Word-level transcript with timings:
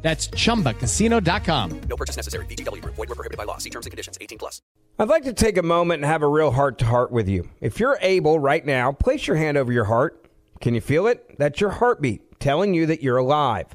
That's 0.00 0.28
chumbacasino.com. 0.28 1.80
No 1.88 1.96
purchase 1.96 2.16
necessary. 2.16 2.46
VGW 2.46 2.80
Group. 2.82 2.94
Void 2.94 3.08
were 3.08 3.14
prohibited 3.14 3.36
by 3.36 3.44
law. 3.44 3.58
See 3.58 3.70
terms 3.70 3.86
and 3.86 3.90
conditions. 3.90 4.16
18 4.20 4.38
plus. 4.38 4.62
I'd 4.98 5.08
like 5.08 5.24
to 5.24 5.32
take 5.32 5.56
a 5.56 5.62
moment 5.62 6.02
and 6.02 6.10
have 6.10 6.22
a 6.22 6.28
real 6.28 6.50
heart 6.50 6.78
to 6.78 6.84
heart 6.84 7.12
with 7.12 7.28
you. 7.28 7.48
If 7.60 7.78
you're 7.78 7.98
able 8.00 8.40
right 8.40 8.64
now, 8.64 8.90
place 8.90 9.26
your 9.26 9.36
hand 9.36 9.56
over 9.56 9.72
your 9.72 9.84
heart. 9.84 10.26
Can 10.60 10.74
you 10.74 10.80
feel 10.80 11.06
it? 11.06 11.38
That's 11.38 11.60
your 11.60 11.70
heartbeat 11.70 12.40
telling 12.40 12.74
you 12.74 12.86
that 12.86 13.02
you're 13.02 13.16
alive. 13.16 13.66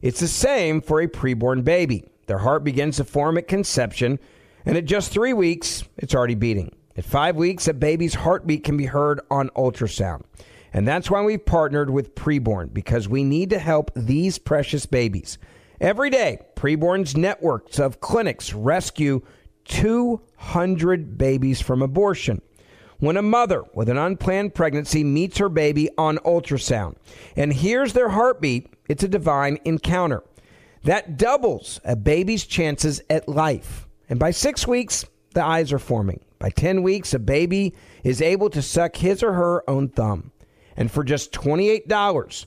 It's 0.00 0.20
the 0.20 0.28
same 0.28 0.80
for 0.80 1.00
a 1.00 1.08
preborn 1.08 1.62
baby. 1.64 2.04
Their 2.26 2.38
heart 2.38 2.64
begins 2.64 2.96
to 2.96 3.04
form 3.04 3.36
at 3.38 3.48
conception, 3.48 4.18
and 4.64 4.76
at 4.76 4.84
just 4.84 5.12
three 5.12 5.32
weeks, 5.32 5.84
it's 5.98 6.14
already 6.14 6.34
beating. 6.34 6.74
At 6.96 7.04
five 7.04 7.36
weeks, 7.36 7.68
a 7.68 7.74
baby's 7.74 8.14
heartbeat 8.14 8.64
can 8.64 8.76
be 8.76 8.86
heard 8.86 9.20
on 9.30 9.50
ultrasound. 9.50 10.22
And 10.72 10.88
that's 10.88 11.10
why 11.10 11.22
we've 11.22 11.44
partnered 11.44 11.90
with 11.90 12.14
Preborn, 12.14 12.72
because 12.72 13.08
we 13.08 13.24
need 13.24 13.50
to 13.50 13.58
help 13.58 13.90
these 13.94 14.38
precious 14.38 14.86
babies. 14.86 15.38
Every 15.82 16.10
day, 16.10 16.38
Preborn's 16.54 17.16
networks 17.16 17.80
of 17.80 17.98
clinics 17.98 18.54
rescue 18.54 19.20
200 19.64 21.18
babies 21.18 21.60
from 21.60 21.82
abortion. 21.82 22.40
When 23.00 23.16
a 23.16 23.22
mother 23.22 23.64
with 23.74 23.88
an 23.88 23.98
unplanned 23.98 24.54
pregnancy 24.54 25.02
meets 25.02 25.38
her 25.38 25.48
baby 25.48 25.90
on 25.98 26.18
ultrasound 26.18 26.98
and 27.34 27.52
hears 27.52 27.94
their 27.94 28.10
heartbeat, 28.10 28.72
it's 28.88 29.02
a 29.02 29.08
divine 29.08 29.58
encounter. 29.64 30.22
That 30.84 31.16
doubles 31.16 31.80
a 31.84 31.96
baby's 31.96 32.46
chances 32.46 33.02
at 33.10 33.28
life. 33.28 33.88
And 34.08 34.20
by 34.20 34.30
six 34.30 34.68
weeks, 34.68 35.04
the 35.34 35.44
eyes 35.44 35.72
are 35.72 35.80
forming. 35.80 36.20
By 36.38 36.50
10 36.50 36.84
weeks, 36.84 37.12
a 37.12 37.18
baby 37.18 37.74
is 38.04 38.22
able 38.22 38.50
to 38.50 38.62
suck 38.62 38.94
his 38.94 39.20
or 39.20 39.32
her 39.32 39.68
own 39.68 39.88
thumb. 39.88 40.30
And 40.76 40.92
for 40.92 41.02
just 41.02 41.32
$28, 41.32 42.46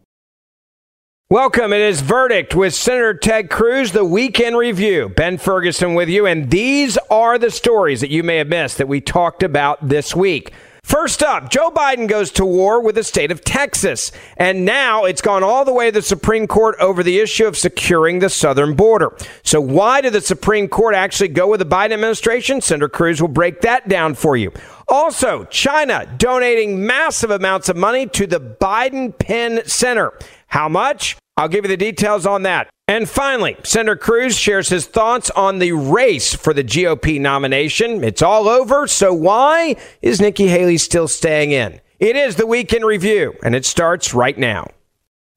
Welcome. 1.31 1.71
It 1.71 1.79
is 1.79 2.01
Verdict 2.01 2.55
with 2.55 2.73
Senator 2.73 3.13
Ted 3.13 3.49
Cruz, 3.49 3.93
the 3.93 4.03
weekend 4.03 4.57
review. 4.57 5.07
Ben 5.07 5.37
Ferguson 5.37 5.93
with 5.93 6.09
you, 6.09 6.25
and 6.25 6.51
these 6.51 6.97
are 7.09 7.39
the 7.39 7.49
stories 7.49 8.01
that 8.01 8.09
you 8.09 8.21
may 8.21 8.35
have 8.35 8.49
missed 8.49 8.77
that 8.79 8.89
we 8.89 8.99
talked 8.99 9.41
about 9.41 9.87
this 9.87 10.13
week. 10.13 10.51
First 10.83 11.23
up, 11.23 11.49
Joe 11.49 11.71
Biden 11.71 12.09
goes 12.09 12.31
to 12.31 12.45
war 12.45 12.81
with 12.81 12.95
the 12.95 13.03
state 13.05 13.31
of 13.31 13.45
Texas, 13.45 14.11
and 14.35 14.65
now 14.65 15.05
it's 15.05 15.21
gone 15.21 15.41
all 15.41 15.63
the 15.63 15.71
way 15.71 15.85
to 15.85 15.93
the 15.93 16.01
Supreme 16.01 16.47
Court 16.47 16.75
over 16.81 17.01
the 17.01 17.19
issue 17.19 17.47
of 17.47 17.55
securing 17.55 18.19
the 18.19 18.29
southern 18.29 18.75
border. 18.75 19.15
So, 19.43 19.61
why 19.61 20.01
did 20.01 20.11
the 20.11 20.19
Supreme 20.19 20.67
Court 20.67 20.95
actually 20.95 21.29
go 21.29 21.47
with 21.47 21.61
the 21.61 21.65
Biden 21.65 21.93
administration? 21.93 22.59
Senator 22.59 22.89
Cruz 22.89 23.21
will 23.21 23.29
break 23.29 23.61
that 23.61 23.87
down 23.87 24.15
for 24.15 24.35
you. 24.35 24.51
Also, 24.89 25.45
China 25.45 26.13
donating 26.17 26.85
massive 26.85 27.31
amounts 27.31 27.69
of 27.69 27.77
money 27.77 28.05
to 28.07 28.27
the 28.27 28.41
Biden 28.41 29.17
Penn 29.17 29.61
Center. 29.65 30.11
How 30.47 30.67
much? 30.67 31.15
I'll 31.37 31.47
give 31.47 31.65
you 31.65 31.69
the 31.69 31.77
details 31.77 32.25
on 32.25 32.43
that. 32.43 32.69
And 32.87 33.09
finally, 33.09 33.55
Senator 33.63 33.95
Cruz 33.95 34.37
shares 34.37 34.67
his 34.67 34.85
thoughts 34.85 35.29
on 35.31 35.59
the 35.59 35.71
race 35.71 36.33
for 36.33 36.53
the 36.53 36.63
GOP 36.63 37.21
nomination. 37.21 38.03
It's 38.03 38.21
all 38.21 38.49
over, 38.49 38.85
so 38.85 39.13
why 39.13 39.77
is 40.01 40.19
Nikki 40.19 40.47
Haley 40.47 40.77
still 40.77 41.07
staying 41.07 41.51
in? 41.51 41.79
It 41.99 42.15
is 42.15 42.35
the 42.35 42.47
weekend 42.47 42.83
review, 42.83 43.33
and 43.43 43.55
it 43.55 43.65
starts 43.65 44.13
right 44.13 44.37
now. 44.37 44.67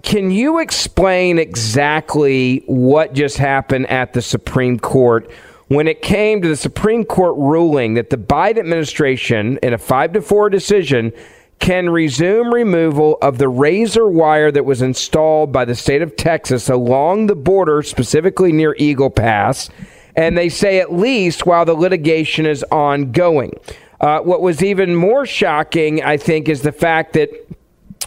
Can 0.03 0.31
you 0.31 0.59
explain 0.59 1.39
exactly 1.39 2.65
what 2.67 3.13
just 3.13 3.39
happened 3.39 3.89
at 3.89 4.15
the 4.15 4.23
Supreme 4.23 4.79
Court 4.79 5.31
when 5.69 5.87
it 5.89 6.03
came 6.03 6.43
to 6.43 6.49
the 6.49 6.57
Supreme 6.57 7.05
Court 7.05 7.37
ruling 7.37 7.95
that 7.95 8.11
the 8.11 8.19
Biden 8.19 8.59
administration, 8.59 9.59
in 9.63 9.73
a 9.73 9.79
5 9.79 10.15
to 10.15 10.23
4 10.23 10.51
decision, 10.51 11.13
can 11.59 11.89
resume 11.89 12.53
removal 12.53 13.17
of 13.23 13.39
the 13.39 13.49
razor 13.49 14.07
wire 14.07 14.51
that 14.53 14.65
was 14.65 14.83
installed 14.83 15.53
by 15.53 15.65
the 15.65 15.75
state 15.75 16.03
of 16.03 16.17
Texas 16.17 16.69
along 16.69 17.27
the 17.27 17.35
border, 17.35 17.83
specifically 17.83 18.53
near 18.53 18.75
Eagle 18.79 19.11
Pass. 19.11 19.71
And 20.17 20.37
they 20.37 20.49
say 20.49 20.79
at 20.79 20.93
least 20.93 21.47
while 21.47 21.65
the 21.65 21.75
litigation 21.75 22.47
is 22.47 22.65
ongoing. 22.71 23.53
Uh, 24.01 24.21
what 24.21 24.43
was 24.43 24.63
even 24.63 24.95
more 24.95 25.25
shocking, 25.25 26.03
I 26.03 26.17
think, 26.19 26.49
is 26.49 26.63
the 26.63 26.73
fact 26.73 27.15
that 27.15 27.31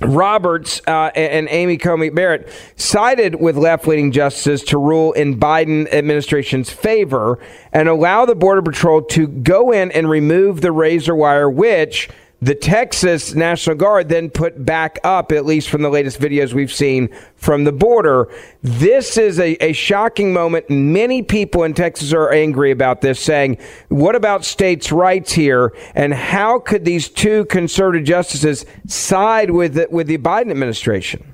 Roberts 0.02 0.80
uh, 0.86 1.10
and 1.16 1.48
Amy 1.50 1.78
Coney 1.78 2.10
Barrett 2.10 2.50
sided 2.76 3.36
with 3.36 3.58
left 3.58 3.88
leaning 3.88 4.12
justices 4.12 4.64
to 4.66 4.78
rule 4.78 5.12
in 5.14 5.40
Biden 5.40 5.92
administration's 5.92 6.70
favor 6.70 7.40
and 7.74 7.90
allow 7.90 8.26
the 8.26 8.36
Border 8.36 8.62
Patrol 8.62 9.02
to 9.02 9.28
go 9.28 9.72
in 9.72 9.92
and 9.92 10.08
remove 10.08 10.62
the 10.62 10.72
razor 10.72 11.16
wire, 11.16 11.50
which 11.50 12.10
the 12.42 12.54
Texas 12.54 13.34
National 13.34 13.76
Guard 13.76 14.10
then 14.10 14.30
put 14.30 14.64
back 14.64 15.00
up, 15.04 15.32
at 15.32 15.46
least 15.46 15.70
from 15.70 15.82
the 15.82 15.90
latest 15.90 16.20
videos 16.20 16.54
we've 16.54 16.72
seen 16.72 17.10
from 17.36 17.64
the 17.64 17.72
border. 17.72 18.30
This 18.62 19.18
is 19.18 19.40
a, 19.40 19.56
a 19.64 19.74
shocking 19.74 20.34
moment. 20.34 20.70
Many 20.70 21.24
people 21.24 21.64
in 21.64 21.74
Texas 21.74 22.14
are 22.14 22.32
angry 22.32 22.70
about 22.70 23.02
this, 23.02 23.20
saying, 23.20 23.58
What 23.90 24.16
about 24.16 24.46
states' 24.46 24.92
rights 24.92 25.34
here? 25.34 25.74
And 25.96 26.14
how 26.14 26.60
could 26.60 26.86
these 26.86 27.10
two 27.10 27.46
conservative 27.46 28.06
justices 28.06 28.66
side 28.86 29.50
with 29.50 29.74
the, 29.74 29.88
with 29.90 30.06
the 30.06 30.20
Biden 30.20 30.52
administration? 30.52 31.34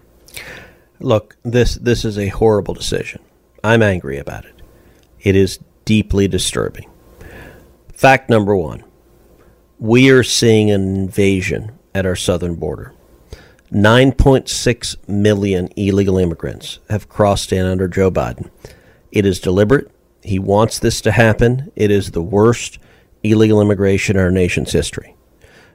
Look, 1.00 1.36
this, 1.44 1.76
this 1.76 2.06
is 2.06 2.18
a 2.18 2.30
horrible 2.30 2.74
decision. 2.74 3.22
I'm 3.62 3.82
angry 3.82 4.18
about 4.18 4.46
it. 4.46 4.62
It 5.20 5.36
is 5.36 5.60
deeply 5.84 6.30
disturbing. 6.30 6.90
Fact 7.94 8.30
number 8.30 8.56
one 8.56 8.86
we 9.80 10.10
are 10.10 10.24
seeing 10.24 10.72
an 10.72 10.96
invasion 10.96 11.72
at 11.94 12.06
our 12.06 12.16
southern 12.16 12.56
border. 12.56 12.94
9.6 13.72 15.08
million 15.10 15.68
illegal 15.76 16.18
immigrants 16.18 16.80
have 16.90 17.10
crossed 17.10 17.52
in 17.52 17.66
under 17.66 17.88
Joe 17.88 18.12
Biden. 18.12 18.52
It 19.12 19.26
is 19.26 19.40
deliberate. 19.40 19.90
He 20.22 20.38
wants 20.38 20.80
this 20.80 21.02
to 21.02 21.12
happen. 21.12 21.72
It 21.76 21.90
is 21.90 22.12
the 22.12 22.22
worst 22.22 22.78
illegal 23.24 23.62
immigration 23.62 24.16
in 24.16 24.22
our 24.22 24.32
nation's 24.32 24.72
history. 24.72 25.16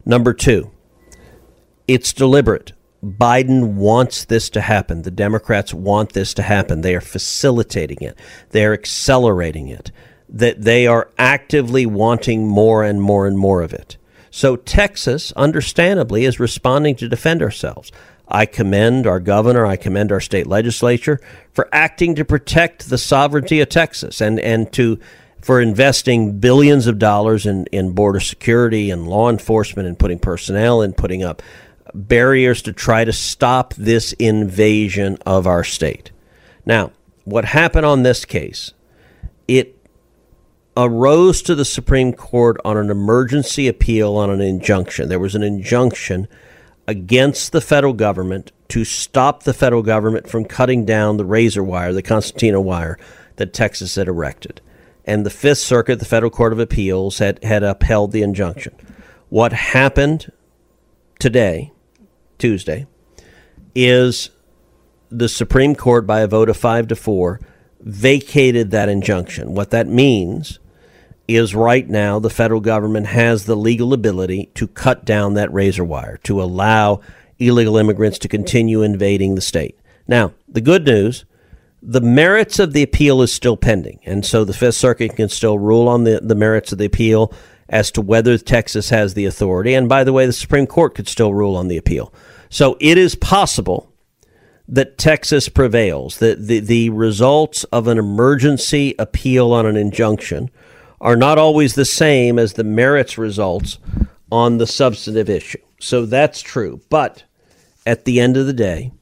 Number 0.04 0.32
two, 0.32 0.70
it's 1.88 2.12
deliberate. 2.12 2.72
Biden 3.04 3.74
wants 3.74 4.24
this 4.24 4.48
to 4.50 4.60
happen. 4.60 5.02
The 5.02 5.10
Democrats 5.10 5.74
want 5.74 6.12
this 6.12 6.34
to 6.34 6.42
happen. 6.42 6.80
They 6.80 6.94
are 6.94 7.00
facilitating 7.00 7.98
it, 8.00 8.16
they 8.50 8.64
are 8.64 8.72
accelerating 8.72 9.68
it 9.68 9.90
that 10.28 10.62
they 10.62 10.86
are 10.86 11.08
actively 11.18 11.86
wanting 11.86 12.46
more 12.46 12.84
and 12.84 13.00
more 13.00 13.26
and 13.26 13.38
more 13.38 13.62
of 13.62 13.72
it. 13.72 13.96
So 14.30 14.56
Texas, 14.56 15.32
understandably, 15.32 16.24
is 16.24 16.38
responding 16.38 16.96
to 16.96 17.08
defend 17.08 17.42
ourselves. 17.42 17.90
I 18.28 18.44
commend 18.44 19.06
our 19.06 19.20
governor, 19.20 19.64
I 19.64 19.76
commend 19.76 20.12
our 20.12 20.20
state 20.20 20.46
legislature 20.46 21.18
for 21.50 21.68
acting 21.72 22.14
to 22.16 22.24
protect 22.24 22.90
the 22.90 22.98
sovereignty 22.98 23.60
of 23.60 23.70
Texas 23.70 24.20
and, 24.20 24.38
and 24.38 24.70
to 24.74 24.98
for 25.40 25.60
investing 25.60 26.38
billions 26.40 26.86
of 26.86 26.98
dollars 26.98 27.46
in, 27.46 27.64
in 27.66 27.92
border 27.92 28.20
security 28.20 28.90
and 28.90 29.08
law 29.08 29.30
enforcement 29.30 29.88
and 29.88 29.98
putting 29.98 30.18
personnel 30.18 30.82
and 30.82 30.96
putting 30.96 31.22
up 31.22 31.42
barriers 31.94 32.60
to 32.62 32.72
try 32.72 33.04
to 33.04 33.12
stop 33.12 33.72
this 33.74 34.12
invasion 34.14 35.16
of 35.24 35.46
our 35.46 35.64
state. 35.64 36.10
Now, 36.66 36.92
what 37.24 37.46
happened 37.46 37.86
on 37.86 38.02
this 38.02 38.24
case, 38.24 38.72
it 39.46 39.77
arose 40.78 41.42
to 41.42 41.54
the 41.54 41.64
Supreme 41.64 42.12
Court 42.12 42.56
on 42.64 42.76
an 42.76 42.90
emergency 42.90 43.68
appeal 43.68 44.16
on 44.16 44.30
an 44.30 44.40
injunction. 44.40 45.08
There 45.08 45.18
was 45.18 45.34
an 45.34 45.42
injunction 45.42 46.28
against 46.86 47.52
the 47.52 47.60
federal 47.60 47.92
government 47.92 48.52
to 48.68 48.84
stop 48.84 49.42
the 49.42 49.52
federal 49.52 49.82
government 49.82 50.28
from 50.28 50.44
cutting 50.44 50.84
down 50.84 51.16
the 51.16 51.24
razor 51.24 51.64
wire, 51.64 51.92
the 51.92 52.02
concertina 52.02 52.60
wire 52.60 52.98
that 53.36 53.52
Texas 53.52 53.96
had 53.96 54.08
erected 54.08 54.60
and 55.08 55.24
the 55.24 55.30
Fifth 55.30 55.58
Circuit, 55.58 56.00
the 56.00 56.04
Federal 56.04 56.30
Court 56.30 56.52
of 56.52 56.58
Appeals, 56.58 57.18
had, 57.18 57.42
had 57.42 57.62
upheld 57.62 58.12
the 58.12 58.20
injunction. 58.20 58.74
What 59.30 59.54
happened 59.54 60.30
today, 61.18 61.72
Tuesday, 62.36 62.86
is 63.74 64.28
the 65.08 65.30
Supreme 65.30 65.74
Court, 65.74 66.06
by 66.06 66.20
a 66.20 66.28
vote 66.28 66.50
of 66.50 66.58
five 66.58 66.88
to 66.88 66.94
four, 66.94 67.40
vacated 67.80 68.70
that 68.70 68.90
injunction. 68.90 69.54
What 69.54 69.70
that 69.70 69.86
means 69.86 70.58
is 71.28 71.54
right 71.54 71.88
now 71.88 72.18
the 72.18 72.30
federal 72.30 72.60
government 72.60 73.06
has 73.06 73.44
the 73.44 73.56
legal 73.56 73.92
ability 73.92 74.50
to 74.54 74.66
cut 74.66 75.04
down 75.04 75.34
that 75.34 75.52
razor 75.52 75.84
wire, 75.84 76.18
to 76.24 76.42
allow 76.42 77.00
illegal 77.38 77.76
immigrants 77.76 78.18
to 78.18 78.28
continue 78.28 78.82
invading 78.82 79.34
the 79.34 79.40
state. 79.40 79.78
Now, 80.08 80.32
the 80.48 80.62
good 80.62 80.86
news 80.86 81.24
the 81.82 82.00
merits 82.00 82.58
of 82.58 82.72
the 82.72 82.82
appeal 82.82 83.22
is 83.22 83.32
still 83.32 83.56
pending. 83.56 84.00
And 84.04 84.24
so 84.24 84.44
the 84.44 84.52
Fifth 84.52 84.74
Circuit 84.74 85.16
can 85.16 85.28
still 85.28 85.58
rule 85.58 85.88
on 85.88 86.04
the, 86.04 86.20
the 86.22 86.34
merits 86.34 86.72
of 86.72 86.78
the 86.78 86.86
appeal 86.86 87.32
as 87.68 87.90
to 87.92 88.00
whether 88.00 88.36
Texas 88.38 88.90
has 88.90 89.14
the 89.14 89.26
authority. 89.26 89.74
And 89.74 89.88
by 89.88 90.04
the 90.04 90.12
way, 90.12 90.26
the 90.26 90.32
Supreme 90.32 90.66
Court 90.66 90.94
could 90.94 91.08
still 91.08 91.34
rule 91.34 91.54
on 91.54 91.68
the 91.68 91.76
appeal. 91.76 92.12
So 92.50 92.76
it 92.80 92.98
is 92.98 93.14
possible 93.14 93.92
that 94.66 94.98
Texas 94.98 95.48
prevails, 95.48 96.18
that 96.18 96.46
the, 96.46 96.60
the 96.60 96.90
results 96.90 97.64
of 97.64 97.86
an 97.86 97.98
emergency 97.98 98.94
appeal 98.98 99.52
on 99.52 99.66
an 99.66 99.76
injunction 99.76 100.50
are 101.00 101.16
not 101.16 101.38
always 101.38 101.74
the 101.74 101.84
same 101.84 102.38
as 102.38 102.54
the 102.54 102.64
merits 102.64 103.18
results 103.18 103.78
on 104.30 104.58
the 104.58 104.66
substantive 104.66 105.30
issue. 105.30 105.62
So 105.80 106.06
that's 106.06 106.42
true. 106.42 106.80
But 106.88 107.24
at 107.86 108.04
the 108.04 108.20
end 108.20 108.36
of 108.36 108.46
the 108.46 108.52
day, 108.52 108.92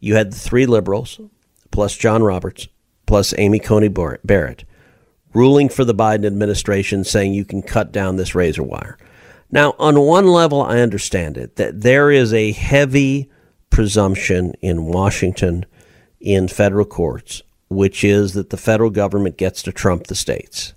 you 0.00 0.14
had 0.14 0.32
the 0.32 0.38
three 0.38 0.66
liberals 0.66 1.20
plus 1.70 1.96
John 1.96 2.22
Roberts, 2.22 2.68
plus 3.06 3.34
Amy 3.38 3.58
Coney 3.58 3.88
Barrett, 3.88 4.64
ruling 5.34 5.68
for 5.68 5.84
the 5.84 5.94
Biden 5.94 6.26
administration 6.26 7.04
saying 7.04 7.34
you 7.34 7.44
can 7.44 7.62
cut 7.62 7.90
down 7.92 8.16
this 8.16 8.34
razor 8.34 8.62
wire. 8.62 8.98
Now, 9.50 9.74
on 9.78 10.00
one 10.00 10.26
level, 10.26 10.62
I 10.62 10.78
understand 10.78 11.36
it 11.36 11.56
that 11.56 11.80
there 11.82 12.10
is 12.10 12.32
a 12.32 12.52
heavy 12.52 13.30
presumption 13.70 14.54
in 14.60 14.86
Washington 14.86 15.66
in 16.20 16.48
federal 16.48 16.84
courts, 16.84 17.42
which 17.68 18.04
is 18.04 18.34
that 18.34 18.50
the 18.50 18.56
federal 18.56 18.90
government 18.90 19.36
gets 19.36 19.62
to 19.62 19.72
trump 19.72 20.06
the 20.06 20.14
states. 20.14 20.74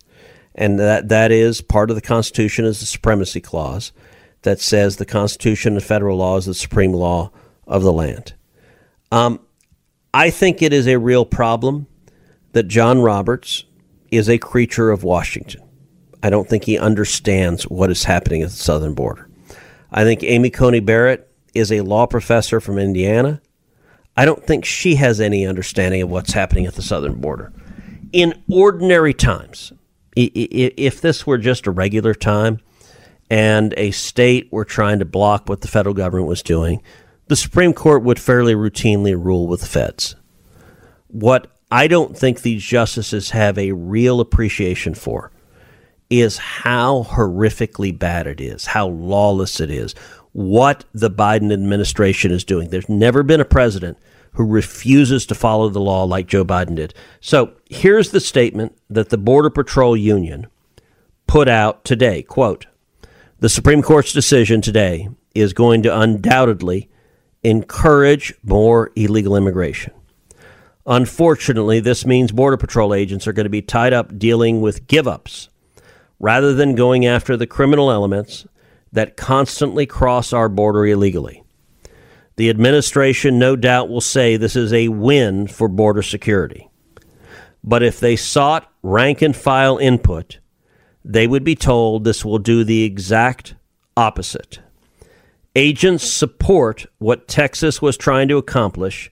And 0.56 0.80
that, 0.80 1.10
that 1.10 1.31
is 1.31 1.62
part 1.62 1.90
of 1.90 1.96
the 1.96 2.02
Constitution 2.02 2.66
is 2.66 2.80
the 2.80 2.86
supremacy 2.86 3.42
clause 3.42 3.92
that 4.44 4.62
says 4.62 4.96
the 4.96 5.06
Constitution 5.06 5.74
and 5.74 5.84
federal 5.84 6.18
law 6.18 6.38
is 6.38 6.46
the 6.46 6.54
supreme 6.54 6.94
law 6.94 7.31
of 7.68 7.84
the 7.84 7.92
land. 7.92 8.34
Um, 9.12 9.40
I 10.13 10.30
think 10.30 10.62
it 10.62 10.72
is 10.72 10.88
a 10.88 10.98
real 10.98 11.25
problem 11.25 11.88
that 12.54 12.69
John 12.69 13.02
Roberts 13.02 13.66
is 14.12 14.30
a 14.30 14.38
creature 14.38 14.92
of 14.92 15.04
Washington. 15.04 15.62
I 16.24 16.30
don't 16.30 16.48
think 16.48 16.63
he 16.63 16.78
understands 16.78 17.63
what 17.63 17.92
is 17.92 18.06
happening 18.06 18.42
at 18.42 18.50
the 18.50 18.56
southern 18.56 18.94
border. 18.94 19.30
I 19.92 20.04
think 20.04 20.24
Amy 20.24 20.50
Coney 20.50 20.80
Barrett 20.80 21.30
is 21.54 21.72
a 21.72 21.81
law 21.81 22.06
professor 22.06 22.60
from 22.60 22.80
Indiana. 22.80 23.42
I 24.16 24.25
don't 24.25 24.44
think 24.44 24.63
she 24.63 24.96
has 24.96 25.19
any 25.19 25.46
understanding 25.46 26.01
of 26.01 26.10
what's 26.10 26.34
happening 26.34 26.66
at 26.66 26.75
the 26.75 26.81
southern 26.81 27.16
border. 27.16 27.51
In 28.13 28.42
ordinary 28.50 29.13
times, 29.13 29.74
if 30.16 31.02
this 31.02 31.28
were 31.28 31.38
just 31.38 31.68
a 31.68 31.72
regular 31.72 32.14
time 32.14 32.60
and 33.30 33.74
a 33.78 33.92
state 33.92 34.52
were 34.52 34.66
trying 34.66 35.00
to 35.00 35.06
block 35.06 35.50
what 35.50 35.62
the 35.62 35.68
federal 35.68 35.96
government 35.96 36.28
was 36.28 36.44
doing, 36.44 36.82
the 37.28 37.36
Supreme 37.36 37.74
Court 37.74 38.04
would 38.04 38.20
fairly 38.20 38.54
routinely 38.54 39.16
rule 39.16 39.48
with 39.48 39.62
the 39.62 39.68
feds. 39.68 40.16
What 41.08 41.48
I 41.72 41.88
don't 41.88 42.18
think 42.18 42.42
these 42.42 42.64
justices 42.64 43.32
have 43.32 43.58
a 43.58 43.72
real 43.72 44.20
appreciation 44.20 44.94
for 44.94 45.32
is 46.10 46.38
how 46.38 47.04
horrifically 47.10 47.98
bad 47.98 48.28
it 48.28 48.40
is, 48.40 48.66
how 48.68 48.88
lawless 48.88 49.60
it 49.60 49.72
is, 49.72 49.94
what 50.34 50.86
the 50.94 51.10
Biden 51.10 51.52
administration 51.52 52.32
is 52.32 52.44
doing. 52.44 52.70
There's 52.70 52.90
never 52.90 53.24
been 53.24 53.42
a 53.42 53.46
president 53.46 53.98
who 54.36 54.46
refuses 54.46 55.26
to 55.26 55.36
follow 55.36 55.70
the 55.70 55.80
law 55.80 56.04
like 56.04 56.28
Joe 56.28 56.46
Biden 56.46 56.76
did. 56.76 56.94
So 57.20 57.54
here's 57.70 58.12
the 58.12 58.20
statement 58.20 58.78
that 58.90 59.10
the 59.10 59.18
Border 59.18 59.50
Patrol 59.50 59.98
Union 59.98 60.48
put 61.28 61.48
out 61.50 61.84
today 61.84 62.22
quote 62.22 62.68
the 63.40 63.50
supreme 63.50 63.82
court's 63.82 64.14
decision 64.14 64.62
today 64.62 65.10
is 65.34 65.54
going 65.54 65.84
to 65.84 66.00
undoubtedly 66.00 66.90
encourage 67.44 68.34
more 68.44 68.92
illegal 68.96 69.36
immigration. 69.36 69.94
Unfortunately, 70.86 71.80
this 71.80 72.06
means 72.06 72.32
Border 72.32 72.58
Patrol 72.58 72.94
agents 72.94 73.28
are 73.28 73.34
going 73.34 73.46
to 73.46 73.50
be 73.50 73.62
tied 73.62 73.94
up 73.94 74.18
dealing 74.18 74.62
with 74.62 74.88
give 74.88 75.08
ups 75.08 75.50
rather 76.20 76.54
than 76.54 76.76
going 76.76 77.06
after 77.06 77.36
the 77.36 77.48
criminal 77.48 77.92
elements 77.92 78.46
that 78.92 79.18
constantly 79.18 79.86
cross 79.86 80.32
our 80.32 80.48
border 80.48 80.86
illegally. 80.86 81.44
The 82.38 82.50
administration 82.50 83.40
no 83.40 83.56
doubt 83.56 83.90
will 83.90 84.02
say 84.02 84.36
this 84.36 84.56
is 84.56 84.74
a 84.74 84.90
win 84.90 85.48
for 85.48 85.68
border 85.68 86.02
security. 86.02 86.70
But 87.64 87.82
if 87.82 88.00
they 88.00 88.16
sought 88.16 88.72
rank 88.84 89.22
and 89.22 89.36
file 89.36 89.78
input, 89.78 90.40
they 91.04 91.28
would 91.28 91.44
be 91.44 91.56
told 91.56 92.04
this 92.04 92.26
will 92.26 92.40
do 92.40 92.64
the 92.64 92.84
exact 92.84 93.56
opposite. 93.96 94.60
Agents 95.56 96.04
support 96.12 96.86
what 96.98 97.28
Texas 97.28 97.82
was 97.82 97.96
trying 97.96 98.28
to 98.28 98.38
accomplish 98.38 99.12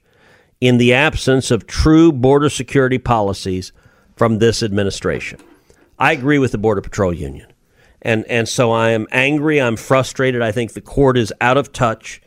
in 0.60 0.78
the 0.78 0.94
absence 0.94 1.52
of 1.52 1.68
true 1.68 2.12
border 2.12 2.50
security 2.50 2.98
policies 2.98 3.72
from 4.16 4.40
this 4.40 4.62
administration. 4.62 5.40
I 5.98 6.12
agree 6.12 6.40
with 6.40 6.52
the 6.52 6.58
Border 6.58 6.82
Patrol 6.82 7.14
Union. 7.14 7.52
And, 8.02 8.26
and 8.26 8.50
so 8.50 8.72
I 8.72 8.90
am 8.90 9.08
angry. 9.12 9.62
I'm 9.62 9.78
frustrated. 9.78 10.42
I 10.42 10.52
think 10.52 10.74
the 10.74 10.82
court 10.82 11.18
is 11.18 11.34
out 11.40 11.58
of 11.58 11.72
touch. 11.72 12.22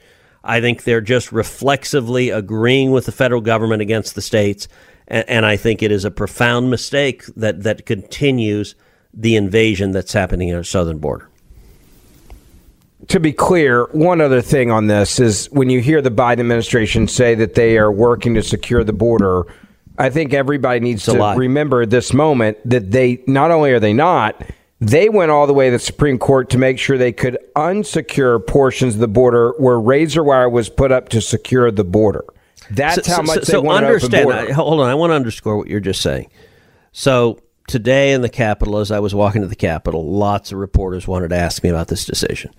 I 0.47 0.61
think 0.61 0.85
they're 0.85 1.01
just 1.01 1.33
reflexively 1.33 2.31
agreeing 2.31 2.93
with 2.93 3.07
the 3.07 3.13
federal 3.13 3.41
government 3.41 3.83
against 3.83 4.15
the 4.15 4.23
states. 4.23 4.69
And, 5.09 5.29
and 5.29 5.47
I 5.47 5.57
think 5.57 5.83
it 5.83 5.93
is 5.93 6.05
a 6.05 6.11
profound 6.11 6.71
mistake 6.71 7.25
that, 7.37 7.63
that 7.65 7.87
continues 7.87 8.75
the 9.13 9.37
invasion 9.37 9.93
that's 9.93 10.13
happening 10.13 10.51
at 10.51 10.57
our 10.57 10.65
southern 10.65 10.99
border 10.99 11.29
to 13.09 13.21
be 13.21 13.33
clear, 13.33 13.85
one 13.93 14.21
other 14.21 14.41
thing 14.41 14.71
on 14.71 14.87
this 14.87 15.21
is 15.21 15.47
when 15.53 15.71
you 15.71 15.81
hear 15.81 16.03
the 16.03 16.11
Biden 16.11 16.41
administration 16.41 17.07
say 17.09 17.35
that 17.37 17.55
they 17.55 17.79
are 17.79 17.93
working 17.93 18.35
to 18.35 18.43
secure 18.43 18.83
the 18.85 18.93
border, 18.93 19.45
I 19.99 20.11
think 20.11 20.35
everybody 20.35 20.81
needs 20.81 21.05
to 21.05 21.35
remember 21.37 21.87
this 21.87 22.13
moment 22.13 22.59
that 22.65 22.91
they 22.91 23.23
not 23.27 23.51
only 23.51 23.73
are 23.73 23.81
they 23.81 23.93
not, 23.93 24.43
they 24.81 25.09
went 25.09 25.31
all 25.31 25.47
the 25.47 25.55
way 25.55 25.67
to 25.67 25.73
the 25.73 25.79
Supreme 25.79 26.19
Court 26.19 26.51
to 26.51 26.59
make 26.59 26.79
sure 26.79 26.99
they 26.99 27.13
could 27.13 27.39
unsecure 27.55 28.45
portions 28.47 28.95
of 28.95 29.01
the 29.01 29.09
border 29.09 29.55
where 29.59 29.81
razor 29.81 30.23
wire 30.23 30.49
was 30.49 30.69
put 30.69 30.93
up 30.93 31.09
to 31.11 31.21
secure 31.21 31.71
the 31.71 31.85
border. 31.85 32.25
That's 32.71 33.07
so, 33.07 33.17
how 33.17 33.23
much 33.23 33.35
so, 33.35 33.41
they 33.41 33.53
so 33.53 33.61
want 33.63 33.85
understand. 33.85 34.31
I, 34.31 34.53
hold 34.53 34.81
on, 34.81 34.89
I 34.89 34.95
want 34.95 35.11
to 35.11 35.15
underscore 35.15 35.57
what 35.57 35.69
you're 35.69 35.81
just 35.81 36.03
saying. 36.03 36.31
So 36.93 37.41
today 37.69 38.13
in 38.13 38.23
the 38.23 38.29
Capitol, 38.29 38.79
as 38.79 38.91
I 38.91 38.99
was 38.99 39.15
walking 39.15 39.43
to 39.43 39.49
the 39.49 39.57
Capitol, 39.57 40.11
lots 40.11 40.53
of 40.53 40.59
reporters 40.59 41.09
wanted 41.09 41.29
to 41.29 41.37
ask 41.37 41.63
me 41.63 41.71
about 41.71 41.89
this 41.89 42.05
decision. 42.05 42.53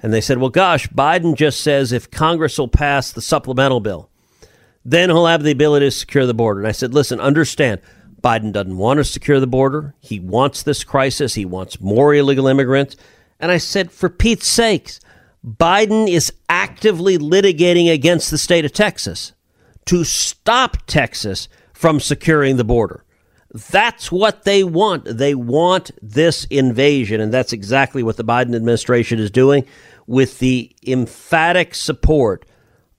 And 0.00 0.12
they 0.12 0.20
said, 0.20 0.38
well, 0.38 0.50
gosh, 0.50 0.88
Biden 0.88 1.34
just 1.34 1.62
says 1.62 1.90
if 1.90 2.10
Congress 2.10 2.58
will 2.58 2.68
pass 2.68 3.10
the 3.10 3.22
supplemental 3.22 3.80
bill, 3.80 4.10
then 4.84 5.08
he'll 5.08 5.26
have 5.26 5.42
the 5.42 5.50
ability 5.50 5.86
to 5.86 5.90
secure 5.90 6.26
the 6.26 6.34
border. 6.34 6.60
And 6.60 6.68
I 6.68 6.72
said, 6.72 6.94
listen, 6.94 7.18
understand, 7.18 7.80
Biden 8.26 8.52
doesn't 8.52 8.76
want 8.76 8.98
to 8.98 9.04
secure 9.04 9.38
the 9.38 9.46
border. 9.46 9.94
He 10.00 10.18
wants 10.18 10.64
this 10.64 10.82
crisis. 10.82 11.34
He 11.34 11.44
wants 11.44 11.80
more 11.80 12.12
illegal 12.12 12.48
immigrants. 12.48 12.96
And 13.38 13.52
I 13.52 13.58
said, 13.58 13.92
for 13.92 14.08
Pete's 14.08 14.48
sakes, 14.48 14.98
Biden 15.46 16.08
is 16.08 16.32
actively 16.48 17.18
litigating 17.18 17.92
against 17.92 18.32
the 18.32 18.38
state 18.38 18.64
of 18.64 18.72
Texas 18.72 19.32
to 19.84 20.02
stop 20.02 20.78
Texas 20.88 21.48
from 21.72 22.00
securing 22.00 22.56
the 22.56 22.64
border. 22.64 23.04
That's 23.54 24.10
what 24.10 24.42
they 24.42 24.64
want. 24.64 25.04
They 25.04 25.36
want 25.36 25.92
this 26.02 26.46
invasion, 26.46 27.20
and 27.20 27.32
that's 27.32 27.52
exactly 27.52 28.02
what 28.02 28.16
the 28.16 28.24
Biden 28.24 28.56
administration 28.56 29.20
is 29.20 29.30
doing 29.30 29.64
with 30.08 30.40
the 30.40 30.74
emphatic 30.84 31.76
support 31.76 32.44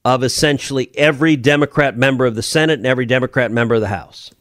of 0.06 0.24
essentially 0.24 0.90
every 0.96 1.36
Democrat 1.36 1.98
member 1.98 2.26
of 2.26 2.36
the 2.36 2.42
Senate 2.42 2.80
and 2.80 2.88
every 2.88 3.06
Democrat 3.06 3.52
member 3.52 3.76
of 3.76 3.82
the 3.82 3.90
House. 3.90 4.32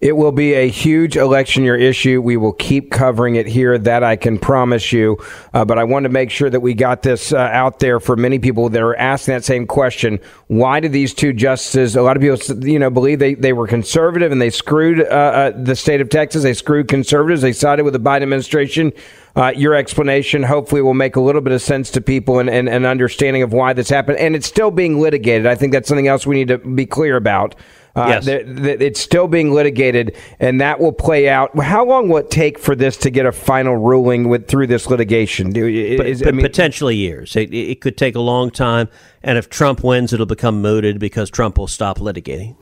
It 0.00 0.16
will 0.16 0.32
be 0.32 0.54
a 0.54 0.68
huge 0.68 1.16
election 1.16 1.64
year 1.64 1.76
issue. 1.76 2.20
We 2.20 2.36
will 2.36 2.52
keep 2.52 2.90
covering 2.90 3.36
it 3.36 3.46
here. 3.46 3.78
That 3.78 4.02
I 4.02 4.16
can 4.16 4.38
promise 4.38 4.92
you. 4.92 5.18
Uh, 5.52 5.64
but 5.64 5.78
I 5.78 5.84
want 5.84 6.04
to 6.04 6.08
make 6.08 6.30
sure 6.30 6.50
that 6.50 6.60
we 6.60 6.74
got 6.74 7.02
this 7.02 7.32
uh, 7.32 7.38
out 7.38 7.78
there 7.80 8.00
for 8.00 8.16
many 8.16 8.38
people 8.38 8.68
that 8.68 8.82
are 8.82 8.96
asking 8.96 9.34
that 9.34 9.44
same 9.44 9.66
question. 9.66 10.20
Why 10.48 10.80
did 10.80 10.92
these 10.92 11.14
two 11.14 11.32
justices? 11.32 11.96
A 11.96 12.02
lot 12.02 12.16
of 12.16 12.22
people, 12.22 12.68
you 12.68 12.78
know, 12.78 12.90
believe 12.90 13.18
they, 13.18 13.34
they 13.34 13.52
were 13.52 13.66
conservative 13.66 14.32
and 14.32 14.40
they 14.40 14.50
screwed 14.50 15.00
uh, 15.00 15.04
uh 15.04 15.50
the 15.50 15.76
state 15.76 16.00
of 16.00 16.08
Texas. 16.08 16.42
They 16.42 16.54
screwed 16.54 16.88
conservatives. 16.88 17.42
They 17.42 17.52
sided 17.52 17.84
with 17.84 17.94
the 17.94 18.00
Biden 18.00 18.22
administration. 18.22 18.92
Uh, 19.36 19.52
your 19.56 19.74
explanation 19.74 20.44
hopefully 20.44 20.80
will 20.80 20.94
make 20.94 21.16
a 21.16 21.20
little 21.20 21.40
bit 21.40 21.52
of 21.52 21.60
sense 21.60 21.90
to 21.90 22.00
people 22.00 22.38
and, 22.38 22.48
and, 22.48 22.68
and 22.68 22.86
understanding 22.86 23.42
of 23.42 23.52
why 23.52 23.72
this 23.72 23.88
happened. 23.88 24.18
And 24.18 24.36
it's 24.36 24.46
still 24.46 24.70
being 24.70 25.00
litigated. 25.00 25.46
I 25.46 25.56
think 25.56 25.72
that's 25.72 25.88
something 25.88 26.06
else 26.06 26.24
we 26.24 26.36
need 26.36 26.48
to 26.48 26.58
be 26.58 26.86
clear 26.86 27.16
about. 27.16 27.56
Uh, 27.96 28.20
yes. 28.20 28.26
It's 28.26 29.00
still 29.00 29.28
being 29.28 29.52
litigated, 29.52 30.16
and 30.40 30.60
that 30.60 30.80
will 30.80 30.92
play 30.92 31.28
out. 31.28 31.56
How 31.58 31.84
long 31.84 32.08
will 32.08 32.18
it 32.18 32.30
take 32.30 32.58
for 32.58 32.74
this 32.74 32.96
to 32.98 33.10
get 33.10 33.24
a 33.24 33.30
final 33.30 33.76
ruling 33.76 34.28
with 34.28 34.48
through 34.48 34.66
this 34.66 34.88
litigation? 34.90 35.54
Is, 35.54 36.26
I 36.26 36.32
mean, 36.32 36.44
potentially 36.44 36.96
years. 36.96 37.36
It, 37.36 37.54
it 37.54 37.80
could 37.80 37.96
take 37.96 38.16
a 38.16 38.20
long 38.20 38.50
time, 38.50 38.88
and 39.22 39.38
if 39.38 39.48
Trump 39.48 39.84
wins, 39.84 40.12
it'll 40.12 40.26
become 40.26 40.60
mooted 40.60 40.98
because 40.98 41.30
Trump 41.30 41.56
will 41.56 41.68
stop 41.68 41.98
litigating. 41.98 42.56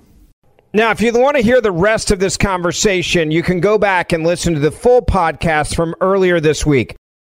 Now, 0.75 0.91
if 0.91 1.03
you 1.03 1.13
want 1.13 1.37
to 1.37 1.43
hear 1.43 1.61
the 1.61 1.73
rest 1.73 2.11
of 2.11 2.19
this 2.19 2.37
conversation, 2.37 3.31
you 3.31 3.43
can 3.43 3.61
go 3.61 3.77
back 3.77 4.13
and 4.13 4.25
listen 4.25 4.55
to 4.55 4.61
the 4.61 4.71
full 4.71 5.03
podcast 5.03 5.75
from 5.75 5.95
earlier 6.01 6.41
this 6.41 6.65
week. 6.65 6.97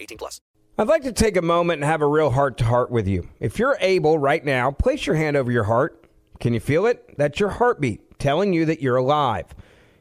18 0.00 0.18
plus. 0.18 0.40
I'd 0.78 0.88
like 0.88 1.02
to 1.02 1.12
take 1.12 1.36
a 1.36 1.42
moment 1.42 1.82
and 1.82 1.90
have 1.90 2.00
a 2.00 2.06
real 2.06 2.30
heart-to-heart 2.30 2.90
with 2.90 3.06
you. 3.06 3.28
If 3.38 3.58
you're 3.58 3.76
able 3.80 4.18
right 4.18 4.44
now, 4.44 4.70
place 4.70 5.06
your 5.06 5.16
hand 5.16 5.36
over 5.36 5.52
your 5.52 5.64
heart. 5.64 6.06
Can 6.38 6.54
you 6.54 6.60
feel 6.60 6.86
it? 6.86 7.16
That's 7.18 7.38
your 7.38 7.50
heartbeat 7.50 8.18
telling 8.18 8.52
you 8.52 8.64
that 8.66 8.80
you're 8.80 8.96
alive. 8.96 9.46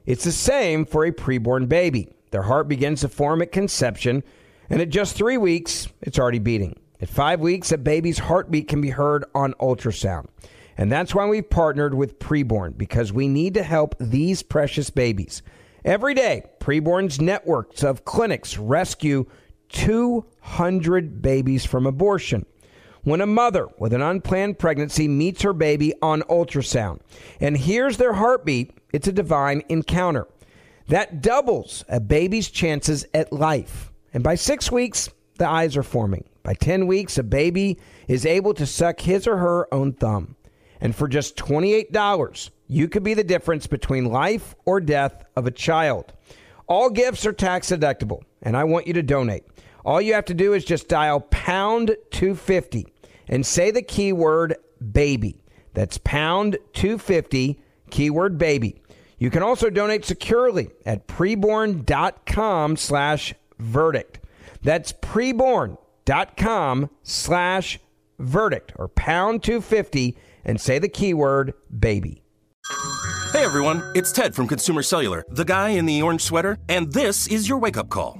It's 0.06 0.24
the 0.24 0.32
same 0.32 0.86
for 0.86 1.06
a 1.06 1.12
preborn 1.12 1.68
baby. 1.68 2.14
Their 2.32 2.44
heart 2.44 2.68
begins 2.68 3.02
to 3.02 3.10
form 3.10 3.42
at 3.42 3.52
conception, 3.52 4.24
and 4.70 4.82
at 4.82 4.90
just 4.90 5.16
three 5.16 5.38
weeks, 5.38 5.88
it's 6.02 6.20
already 6.20 6.40
beating. 6.40 6.80
At 7.02 7.10
five 7.10 7.40
weeks, 7.40 7.72
a 7.72 7.78
baby's 7.78 8.20
heartbeat 8.20 8.68
can 8.68 8.82
be 8.82 8.90
heard 8.90 9.26
on 9.34 9.54
ultrasound. 9.54 10.28
And 10.78 10.92
that's 10.92 11.16
why 11.16 11.26
we've 11.26 11.50
partnered 11.50 11.94
with 11.94 12.20
Preborn, 12.20 12.78
because 12.78 13.12
we 13.12 13.28
need 13.28 13.54
to 13.56 13.64
help 13.64 13.96
these 14.00 14.44
precious 14.44 14.90
babies. 14.90 15.42
Every 15.84 16.14
day, 16.14 16.44
Preborn's 16.60 17.20
networks 17.20 17.84
of 17.84 18.06
clinics 18.06 18.58
rescue 18.58 19.26
200 19.70 21.22
babies 21.22 21.66
from 21.66 21.86
abortion. 21.86 22.46
When 23.04 23.22
a 23.22 23.26
mother 23.26 23.68
with 23.78 23.94
an 23.94 24.02
unplanned 24.02 24.60
pregnancy 24.60 25.08
meets 25.08 25.42
her 25.44 25.54
baby 25.54 25.94
on 26.02 26.22
ultrasound 26.24 27.00
and 27.40 27.56
hears 27.56 27.98
their 27.98 28.14
heartbeat, 28.14 28.78
it's 28.92 29.08
a 29.08 29.14
divine 29.14 29.64
encounter. 29.70 30.28
That 30.88 31.22
doubles 31.22 31.86
a 31.88 32.00
baby's 32.00 32.50
chances 32.50 33.06
at 33.14 33.32
life. 33.32 33.92
And 34.14 34.24
by 34.24 34.36
six 34.36 34.72
weeks, 34.72 35.10
the 35.38 35.48
eyes 35.48 35.78
are 35.78 35.84
forming. 35.84 36.26
By 36.44 36.56
10 36.56 36.88
weeks, 36.88 37.18
a 37.18 37.24
baby 37.24 37.80
is 38.08 38.26
able 38.26 38.54
to 38.56 38.66
suck 38.66 39.00
his 39.00 39.28
or 39.28 39.38
her 39.38 39.74
own 39.74 39.94
thumb. 39.94 40.36
And 40.82 40.96
for 40.96 41.08
just 41.08 41.36
$28, 41.38 42.50
you 42.68 42.88
could 42.88 43.04
be 43.04 43.14
the 43.14 43.24
difference 43.24 43.68
between 43.68 44.06
life 44.06 44.56
or 44.66 44.80
death 44.80 45.24
of 45.36 45.46
a 45.46 45.52
child. 45.52 46.14
All 46.68 46.90
gifts 46.90 47.26
are 47.26 47.34
tax 47.34 47.70
deductible, 47.70 48.22
and 48.42 48.56
I 48.56 48.64
want 48.64 48.88
you 48.88 48.94
to 48.94 49.04
donate. 49.04 49.44
All 49.86 50.02
you 50.02 50.14
have 50.14 50.26
to 50.26 50.34
do 50.34 50.54
is 50.54 50.66
just 50.66 50.88
dial 50.88 51.22
pound 51.22 51.96
250 52.12 52.88
and 53.28 53.46
say 53.46 53.72
the 53.72 53.82
keyword 53.82 54.56
baby. 54.92 55.42
That's 55.74 55.98
pound 56.00 56.58
250, 56.74 57.60
keyword 57.90 58.38
baby. 58.38 58.82
You 59.18 59.30
can 59.30 59.44
also 59.44 59.70
donate 59.70 60.06
securely 60.06 60.70
at 60.86 61.08
preborn.com 61.08 62.78
slash 62.78 63.34
verdict. 63.60 64.20
That's 64.62 64.94
preborn.com 64.94 66.90
slash 67.04 67.80
verdict 68.18 68.74
or 68.76 68.88
pound 68.88 69.44
250 69.44 70.18
and 70.46 70.60
say 70.60 70.80
the 70.80 70.90
keyword 70.90 71.54
baby. 71.78 72.24
Hey 73.32 73.44
everyone, 73.44 73.84
it's 73.96 74.12
Ted 74.12 74.36
from 74.36 74.48
Consumer 74.48 74.82
Cellular, 74.82 75.24
the 75.30 75.46
guy 75.46 75.70
in 75.70 75.86
the 75.86 76.02
orange 76.02 76.22
sweater, 76.22 76.58
and 76.68 76.92
this 76.92 77.28
is 77.28 77.48
your 77.48 77.60
wake 77.60 77.78
up 77.78 77.90
call. 77.90 78.20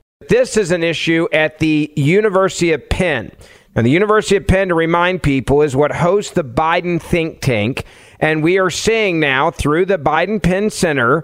This 0.29 0.57
is 0.57 0.71
an 0.71 0.83
issue 0.83 1.27
at 1.31 1.59
the 1.59 1.91
University 1.95 2.71
of 2.73 2.87
Penn. 2.89 3.31
And 3.75 3.85
the 3.85 3.91
University 3.91 4.35
of 4.35 4.47
Penn, 4.47 4.67
to 4.67 4.75
remind 4.75 5.23
people, 5.23 5.61
is 5.61 5.75
what 5.75 5.91
hosts 5.91 6.33
the 6.33 6.43
Biden 6.43 7.01
think 7.01 7.41
tank. 7.41 7.85
And 8.19 8.43
we 8.43 8.59
are 8.59 8.69
seeing 8.69 9.19
now 9.19 9.49
through 9.49 9.85
the 9.85 9.97
Biden 9.97 10.41
Penn 10.41 10.69
Center, 10.69 11.23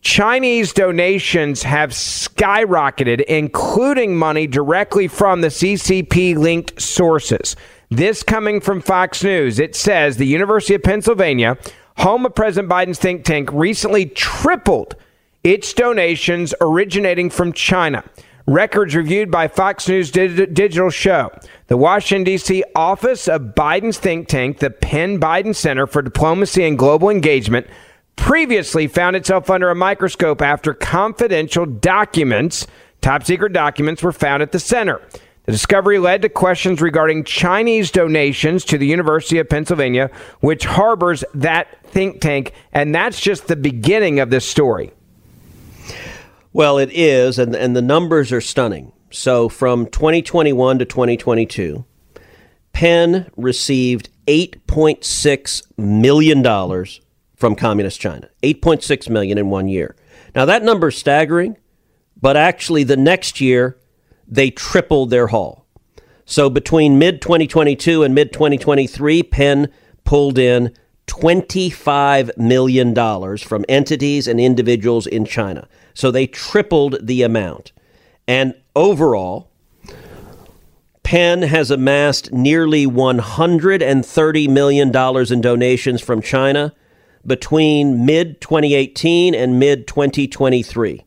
Chinese 0.00 0.72
donations 0.72 1.62
have 1.62 1.90
skyrocketed, 1.90 3.22
including 3.22 4.16
money 4.16 4.46
directly 4.46 5.08
from 5.08 5.40
the 5.40 5.48
CCP 5.48 6.36
linked 6.36 6.80
sources. 6.80 7.56
This 7.90 8.22
coming 8.22 8.60
from 8.60 8.82
Fox 8.82 9.24
News. 9.24 9.58
It 9.58 9.74
says 9.74 10.16
the 10.16 10.26
University 10.26 10.74
of 10.74 10.82
Pennsylvania, 10.82 11.56
home 11.96 12.26
of 12.26 12.34
President 12.34 12.70
Biden's 12.70 12.98
think 12.98 13.24
tank, 13.24 13.48
recently 13.52 14.06
tripled 14.06 14.96
its 15.42 15.72
donations 15.72 16.54
originating 16.60 17.30
from 17.30 17.52
China. 17.52 18.04
Records 18.46 18.94
reviewed 18.94 19.30
by 19.30 19.48
Fox 19.48 19.88
News 19.88 20.10
Digital 20.10 20.90
show 20.90 21.30
the 21.68 21.78
Washington, 21.78 22.24
D.C. 22.24 22.62
office 22.76 23.26
of 23.26 23.54
Biden's 23.54 23.98
think 23.98 24.28
tank, 24.28 24.58
the 24.58 24.68
Penn 24.68 25.18
Biden 25.18 25.54
Center 25.54 25.86
for 25.86 26.02
Diplomacy 26.02 26.62
and 26.64 26.78
Global 26.78 27.08
Engagement, 27.08 27.66
previously 28.16 28.86
found 28.86 29.16
itself 29.16 29.48
under 29.48 29.70
a 29.70 29.74
microscope 29.74 30.42
after 30.42 30.74
confidential 30.74 31.64
documents, 31.64 32.66
top 33.00 33.24
secret 33.24 33.54
documents, 33.54 34.02
were 34.02 34.12
found 34.12 34.42
at 34.42 34.52
the 34.52 34.60
center. 34.60 35.00
The 35.46 35.52
discovery 35.52 35.98
led 35.98 36.20
to 36.20 36.28
questions 36.28 36.82
regarding 36.82 37.24
Chinese 37.24 37.90
donations 37.90 38.62
to 38.66 38.76
the 38.76 38.86
University 38.86 39.38
of 39.38 39.48
Pennsylvania, 39.48 40.10
which 40.40 40.66
harbors 40.66 41.24
that 41.34 41.82
think 41.84 42.20
tank. 42.20 42.52
And 42.74 42.94
that's 42.94 43.20
just 43.20 43.46
the 43.46 43.56
beginning 43.56 44.20
of 44.20 44.28
this 44.28 44.46
story. 44.46 44.92
Well, 46.54 46.78
it 46.78 46.90
is, 46.92 47.36
and, 47.40 47.52
and 47.56 47.74
the 47.74 47.82
numbers 47.82 48.30
are 48.30 48.40
stunning. 48.40 48.92
So 49.10 49.48
from 49.48 49.86
2021 49.86 50.78
to 50.78 50.84
2022, 50.84 51.84
Penn 52.72 53.28
received 53.36 54.08
$8.6 54.28 55.62
million 55.76 56.86
from 57.34 57.56
Communist 57.56 58.00
China. 58.00 58.30
8.6 58.44 59.10
million 59.10 59.36
in 59.36 59.50
one 59.50 59.66
year. 59.66 59.96
Now 60.36 60.44
that 60.44 60.62
number 60.62 60.88
is 60.88 60.96
staggering, 60.96 61.56
but 62.20 62.36
actually 62.36 62.84
the 62.84 62.96
next 62.96 63.40
year 63.40 63.76
they 64.28 64.50
tripled 64.50 65.10
their 65.10 65.26
haul. 65.26 65.66
So 66.24 66.48
between 66.48 67.00
mid 67.00 67.20
2022 67.20 68.04
and 68.04 68.14
mid 68.14 68.32
2023, 68.32 69.24
Penn 69.24 69.72
pulled 70.04 70.38
in 70.38 70.72
$25 71.06 72.36
million 72.36 73.38
from 73.38 73.64
entities 73.68 74.26
and 74.26 74.40
individuals 74.40 75.06
in 75.06 75.24
China. 75.24 75.68
So 75.92 76.10
they 76.10 76.26
tripled 76.26 77.06
the 77.06 77.22
amount. 77.22 77.72
And 78.26 78.54
overall, 78.74 79.50
Penn 81.02 81.42
has 81.42 81.70
amassed 81.70 82.32
nearly 82.32 82.86
$130 82.86 84.48
million 84.48 85.32
in 85.32 85.40
donations 85.40 86.00
from 86.00 86.22
China, 86.22 86.72
between 87.26 88.04
mid 88.04 88.40
2018 88.40 89.34
and 89.34 89.58
mid 89.58 89.86
2023, 89.86 91.04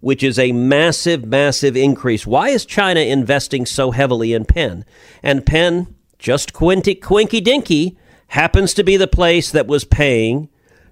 which 0.00 0.22
is 0.22 0.38
a 0.38 0.52
massive, 0.52 1.24
massive 1.24 1.76
increase. 1.76 2.26
Why 2.26 2.50
is 2.50 2.64
China 2.64 3.00
investing 3.00 3.66
so 3.66 3.90
heavily 3.90 4.32
in 4.32 4.44
Penn? 4.44 4.84
And 5.22 5.44
Penn, 5.44 5.94
just 6.18 6.52
quinky, 6.52 6.94
quinky 6.94 7.40
dinky, 7.40 7.98
happens 8.28 8.74
to 8.74 8.84
be 8.84 8.96
the 8.96 9.08
place 9.08 9.50
that 9.50 9.66
was 9.66 9.84
paying 9.84 10.48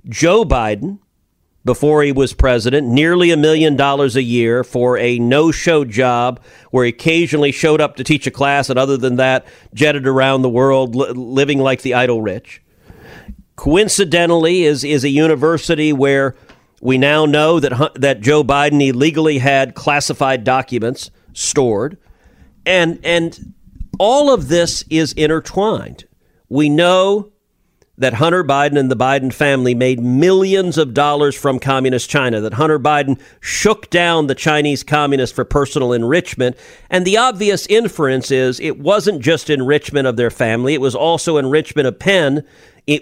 Joe 0.08 0.44
Biden 0.44 0.98
before 1.64 2.04
he 2.04 2.12
was 2.12 2.32
president, 2.32 2.86
nearly 2.86 3.32
a 3.32 3.36
million 3.36 3.74
dollars 3.74 4.14
a 4.14 4.22
year 4.22 4.62
for 4.62 4.96
a 4.98 5.18
no 5.18 5.50
show 5.50 5.84
job 5.84 6.40
where 6.70 6.84
he 6.84 6.90
occasionally 6.90 7.50
showed 7.50 7.80
up 7.80 7.96
to 7.96 8.04
teach 8.04 8.24
a 8.26 8.30
class 8.30 8.70
and, 8.70 8.78
other 8.78 8.96
than 8.96 9.16
that, 9.16 9.44
jetted 9.74 10.06
around 10.06 10.42
the 10.42 10.48
world 10.48 10.94
li- 10.94 11.10
living 11.10 11.58
like 11.58 11.82
the 11.82 11.92
idle 11.92 12.22
rich. 12.22 12.62
Coincidentally, 13.56 14.62
is, 14.62 14.84
is 14.84 15.02
a 15.02 15.08
university 15.08 15.92
where 15.92 16.36
we 16.80 16.98
now 16.98 17.26
know 17.26 17.58
that, 17.58 17.92
that 17.96 18.20
Joe 18.20 18.44
Biden 18.44 18.86
illegally 18.86 19.38
had 19.38 19.74
classified 19.74 20.44
documents 20.44 21.10
stored. 21.32 21.98
And, 22.64 23.00
and 23.02 23.54
all 23.98 24.32
of 24.32 24.46
this 24.46 24.84
is 24.88 25.12
intertwined. 25.14 26.04
We 26.48 26.68
know 26.68 27.32
that 27.98 28.14
Hunter 28.14 28.44
Biden 28.44 28.78
and 28.78 28.90
the 28.90 28.96
Biden 28.96 29.32
family 29.32 29.74
made 29.74 30.00
millions 30.00 30.76
of 30.76 30.92
dollars 30.92 31.34
from 31.34 31.58
communist 31.58 32.10
China, 32.10 32.40
that 32.40 32.54
Hunter 32.54 32.78
Biden 32.78 33.18
shook 33.40 33.88
down 33.90 34.26
the 34.26 34.34
Chinese 34.34 34.82
communists 34.82 35.34
for 35.34 35.44
personal 35.44 35.92
enrichment. 35.92 36.56
And 36.90 37.06
the 37.06 37.16
obvious 37.16 37.66
inference 37.68 38.30
is 38.30 38.60
it 38.60 38.78
wasn't 38.78 39.22
just 39.22 39.48
enrichment 39.48 40.06
of 40.06 40.16
their 40.16 40.30
family, 40.30 40.74
it 40.74 40.80
was 40.80 40.94
also 40.94 41.38
enrichment 41.38 41.88
of 41.88 41.98
Penn, 41.98 42.44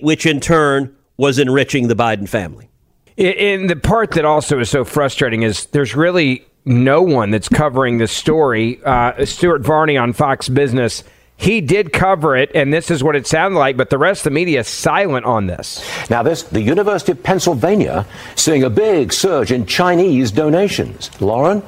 which 0.01 0.27
in 0.27 0.41
turn 0.41 0.95
was 1.17 1.39
enriching 1.39 1.89
the 1.89 1.97
Biden 1.97 2.29
family. 2.29 2.71
And 3.17 3.71
the 3.71 3.77
part 3.77 4.13
that 4.13 4.25
also 4.25 4.59
is 4.59 4.71
so 4.71 4.85
frustrating 4.85 5.43
is 5.43 5.67
there's 5.67 5.95
really 5.95 6.45
no 6.65 7.03
one 7.03 7.31
that's 7.31 7.49
covering 7.49 7.99
the 7.99 8.09
story. 8.09 8.81
Uh, 8.85 9.25
Stuart 9.25 9.63
Varney 9.63 9.97
on 9.97 10.13
Fox 10.13 10.49
Business 10.49 11.05
he 11.37 11.61
did 11.61 11.93
cover 11.93 12.37
it, 12.37 12.51
and 12.55 12.73
this 12.73 12.91
is 12.91 13.03
what 13.03 13.17
it 13.17 13.27
sounded 13.27 13.59
like, 13.59 13.77
but 13.77 13.91
the 13.91 13.99
rest 13.99 14.21
of 14.21 14.25
the 14.25 14.31
media 14.31 14.61
is 14.61 14.69
silent 14.69 15.27
on 15.27 15.47
this. 15.47 15.85
Now, 16.09 16.23
this 16.23 16.45
the 16.45 16.63
University 16.63 17.13
of 17.13 17.23
Pennsylvania 17.23 18.07
seeing 18.37 18.63
a 18.63 18.71
big 18.71 19.13
surge 19.13 19.51
in 19.51 19.67
Chinese 19.67 20.31
donations. 20.31 21.11
Lauren, 21.21 21.63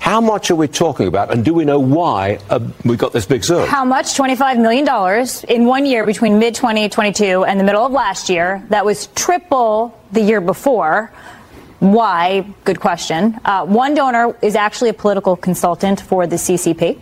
how 0.00 0.20
much 0.20 0.50
are 0.50 0.56
we 0.56 0.66
talking 0.66 1.06
about, 1.06 1.32
and 1.32 1.44
do 1.44 1.54
we 1.54 1.64
know 1.64 1.78
why 1.78 2.40
uh, 2.50 2.58
we 2.84 2.96
got 2.96 3.12
this 3.12 3.24
big 3.24 3.44
surge? 3.44 3.68
How 3.68 3.84
much? 3.84 4.06
$25 4.06 4.60
million 4.60 4.84
in 5.48 5.66
one 5.66 5.86
year 5.86 6.04
between 6.04 6.40
mid 6.40 6.56
2022 6.56 7.44
and 7.44 7.60
the 7.60 7.64
middle 7.64 7.86
of 7.86 7.92
last 7.92 8.28
year. 8.28 8.66
That 8.70 8.84
was 8.84 9.06
triple 9.14 9.96
the 10.10 10.20
year 10.20 10.40
before. 10.40 11.12
Why? 11.78 12.44
Good 12.64 12.80
question. 12.80 13.38
Uh, 13.44 13.64
one 13.64 13.94
donor 13.94 14.36
is 14.42 14.56
actually 14.56 14.90
a 14.90 14.94
political 14.94 15.36
consultant 15.36 16.00
for 16.00 16.26
the 16.26 16.36
CCP. 16.36 17.00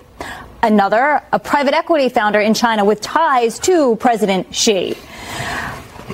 Another, 0.62 1.23
a 1.33 1.38
private 1.38 1.75
equity 1.75 2.11
founder 2.11 2.40
in 2.40 2.52
China 2.52 2.85
with 2.85 3.00
ties 3.00 3.59
to 3.61 3.97
President 3.97 4.55
Xi. 4.55 4.95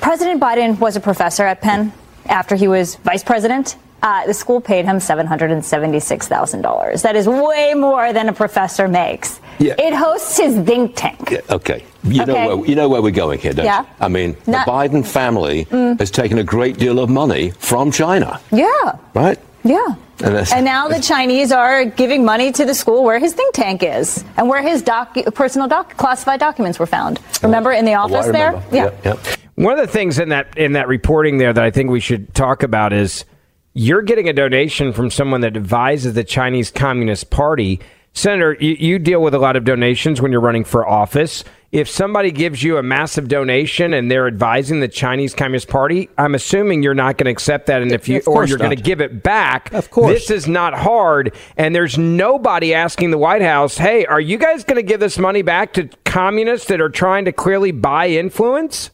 President 0.01 0.41
Biden 0.41 0.79
was 0.79 0.95
a 0.95 1.01
professor 1.01 1.43
at 1.43 1.61
Penn 1.61 1.91
after 2.27 2.55
he 2.55 2.67
was 2.67 2.95
vice 2.97 3.23
president. 3.23 3.77
Uh, 4.01 4.25
the 4.27 4.33
school 4.33 4.61
paid 4.61 4.85
him 4.85 4.97
$776,000. 4.97 7.01
That 7.01 7.15
is 7.15 7.27
way 7.27 7.73
more 7.73 8.13
than 8.13 8.29
a 8.29 8.33
professor 8.33 8.87
makes. 8.87 9.39
Yeah. 9.59 9.75
It 9.79 9.93
hosts 9.93 10.37
his 10.37 10.55
think 10.65 10.95
tank. 10.95 11.31
Yeah, 11.31 11.41
okay. 11.49 11.83
You, 12.03 12.21
okay. 12.21 12.31
Know 12.31 12.57
where, 12.57 12.67
you 12.67 12.75
know 12.75 12.89
where 12.89 13.01
we're 13.01 13.11
going 13.11 13.39
here, 13.39 13.53
don't 13.53 13.65
yeah. 13.65 13.81
you? 13.81 13.87
I 13.99 14.07
mean, 14.07 14.37
Not, 14.45 14.65
the 14.65 14.71
Biden 14.71 15.05
family 15.05 15.65
mm. 15.65 15.99
has 15.99 16.11
taken 16.11 16.37
a 16.37 16.43
great 16.43 16.77
deal 16.77 16.99
of 16.99 17.09
money 17.09 17.51
from 17.51 17.91
China. 17.91 18.39
Yeah. 18.51 18.97
Right? 19.15 19.39
Yeah. 19.63 19.95
And, 20.23 20.35
and, 20.51 20.65
now 20.65 20.87
the 20.87 20.99
Chinese 20.99 21.51
are 21.51 21.85
giving 21.85 22.25
money 22.25 22.51
to 22.51 22.65
the 22.65 22.73
school 22.73 23.03
where 23.03 23.19
his 23.19 23.33
think 23.33 23.53
tank 23.53 23.83
is 23.83 24.23
and 24.35 24.49
where 24.49 24.61
his 24.61 24.81
doc, 24.81 25.15
personal 25.35 25.67
doc, 25.67 25.95
classified 25.97 26.39
documents 26.39 26.79
were 26.79 26.87
found. 26.87 27.19
Remember 27.43 27.71
in 27.71 27.85
the 27.85 27.93
office 27.93 28.25
there? 28.27 28.61
Yeah. 28.71 28.91
yeah. 29.05 29.15
One 29.55 29.77
of 29.77 29.85
the 29.85 29.91
things 29.91 30.17
in 30.19 30.29
that 30.29 30.57
in 30.57 30.73
that 30.73 30.87
reporting 30.87 31.37
there 31.37 31.53
that 31.53 31.63
I 31.63 31.71
think 31.71 31.89
we 31.89 31.99
should 31.99 32.33
talk 32.33 32.63
about 32.63 32.93
is 32.93 33.25
you're 33.73 34.01
getting 34.01 34.27
a 34.27 34.33
donation 34.33 34.91
from 34.91 35.11
someone 35.11 35.41
that 35.41 35.55
advises 35.55 36.15
the 36.15 36.23
Chinese 36.23 36.71
Communist 36.71 37.29
Party. 37.29 37.79
Senator, 38.13 38.57
you, 38.59 38.73
you 38.73 38.99
deal 38.99 39.21
with 39.21 39.35
a 39.35 39.39
lot 39.39 39.55
of 39.55 39.65
donations 39.65 40.19
when 40.19 40.31
you're 40.31 40.41
running 40.41 40.63
for 40.63 40.87
office 40.87 41.43
if 41.71 41.89
somebody 41.89 42.31
gives 42.31 42.63
you 42.63 42.77
a 42.77 42.83
massive 42.83 43.27
donation 43.27 43.93
and 43.93 44.09
they're 44.09 44.27
advising 44.27 44.79
the 44.79 44.87
Chinese 44.87 45.33
Communist 45.33 45.67
Party, 45.67 46.09
I'm 46.17 46.33
assuming 46.33 46.81
you're 46.81 46.93
not 46.93 47.17
going 47.17 47.25
to 47.25 47.31
accept 47.31 47.67
that, 47.67 47.81
and 47.81 47.91
if 47.91 48.07
you 48.07 48.21
or 48.25 48.45
you're 48.45 48.57
going 48.57 48.75
to 48.75 48.81
give 48.81 49.01
it 49.01 49.21
back. 49.21 49.73
Of 49.73 49.91
course, 49.91 50.13
this 50.13 50.31
is 50.31 50.47
not 50.47 50.73
hard, 50.73 51.35
and 51.57 51.75
there's 51.75 51.97
nobody 51.97 52.73
asking 52.73 53.11
the 53.11 53.17
White 53.17 53.41
House, 53.41 53.77
"Hey, 53.77 54.05
are 54.05 54.21
you 54.21 54.37
guys 54.37 54.63
going 54.63 54.77
to 54.77 54.83
give 54.83 55.01
this 55.01 55.17
money 55.17 55.41
back 55.41 55.73
to 55.73 55.89
communists 56.05 56.67
that 56.67 56.79
are 56.79 56.89
trying 56.89 57.25
to 57.25 57.33
clearly 57.33 57.71
buy 57.71 58.07
influence?" 58.07 58.91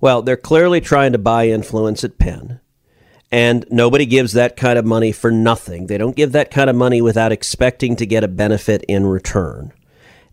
Well, 0.00 0.22
they're 0.22 0.36
clearly 0.36 0.80
trying 0.80 1.12
to 1.12 1.18
buy 1.18 1.48
influence 1.48 2.04
at 2.04 2.18
Penn. 2.18 2.60
And 3.32 3.66
nobody 3.68 4.06
gives 4.06 4.34
that 4.34 4.56
kind 4.56 4.78
of 4.78 4.84
money 4.84 5.10
for 5.10 5.32
nothing. 5.32 5.88
They 5.88 5.98
don't 5.98 6.14
give 6.14 6.30
that 6.32 6.52
kind 6.52 6.70
of 6.70 6.76
money 6.76 7.02
without 7.02 7.32
expecting 7.32 7.96
to 7.96 8.06
get 8.06 8.22
a 8.22 8.28
benefit 8.28 8.84
in 8.86 9.06
return 9.06 9.72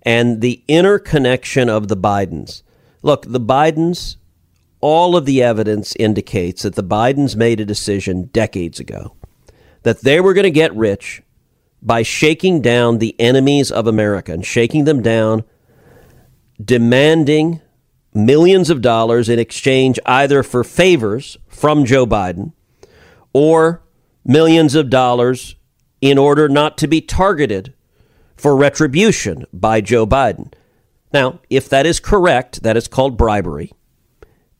and 0.03 0.41
the 0.41 0.63
interconnection 0.67 1.69
of 1.69 1.87
the 1.87 1.97
Bidens. 1.97 2.63
Look, 3.01 3.25
the 3.27 3.39
Bidens, 3.39 4.17
all 4.79 5.15
of 5.15 5.25
the 5.25 5.41
evidence 5.43 5.95
indicates 5.97 6.63
that 6.63 6.75
the 6.75 6.83
Bidens 6.83 7.35
made 7.35 7.59
a 7.59 7.65
decision 7.65 8.29
decades 8.33 8.79
ago 8.79 9.15
that 9.83 10.01
they 10.01 10.19
were 10.19 10.33
going 10.33 10.43
to 10.43 10.51
get 10.51 10.75
rich 10.75 11.21
by 11.81 12.03
shaking 12.03 12.61
down 12.61 12.99
the 12.99 13.19
enemies 13.19 13.71
of 13.71 13.87
America 13.87 14.31
and 14.31 14.45
shaking 14.45 14.85
them 14.85 15.01
down, 15.01 15.43
demanding 16.63 17.61
millions 18.13 18.69
of 18.69 18.81
dollars 18.81 19.29
in 19.29 19.39
exchange 19.39 19.99
either 20.05 20.43
for 20.43 20.63
favors 20.63 21.37
from 21.47 21.85
Joe 21.85 22.05
Biden 22.05 22.53
or 23.33 23.81
millions 24.23 24.75
of 24.75 24.89
dollars 24.89 25.55
in 26.01 26.17
order 26.17 26.47
not 26.47 26.77
to 26.79 26.87
be 26.87 27.01
targeted 27.01 27.73
for 28.41 28.55
retribution 28.55 29.45
by 29.53 29.79
Joe 29.81 30.07
Biden. 30.07 30.51
Now, 31.13 31.41
if 31.51 31.69
that 31.69 31.85
is 31.85 31.99
correct, 31.99 32.63
that 32.63 32.75
is 32.75 32.87
called 32.87 33.15
bribery, 33.15 33.71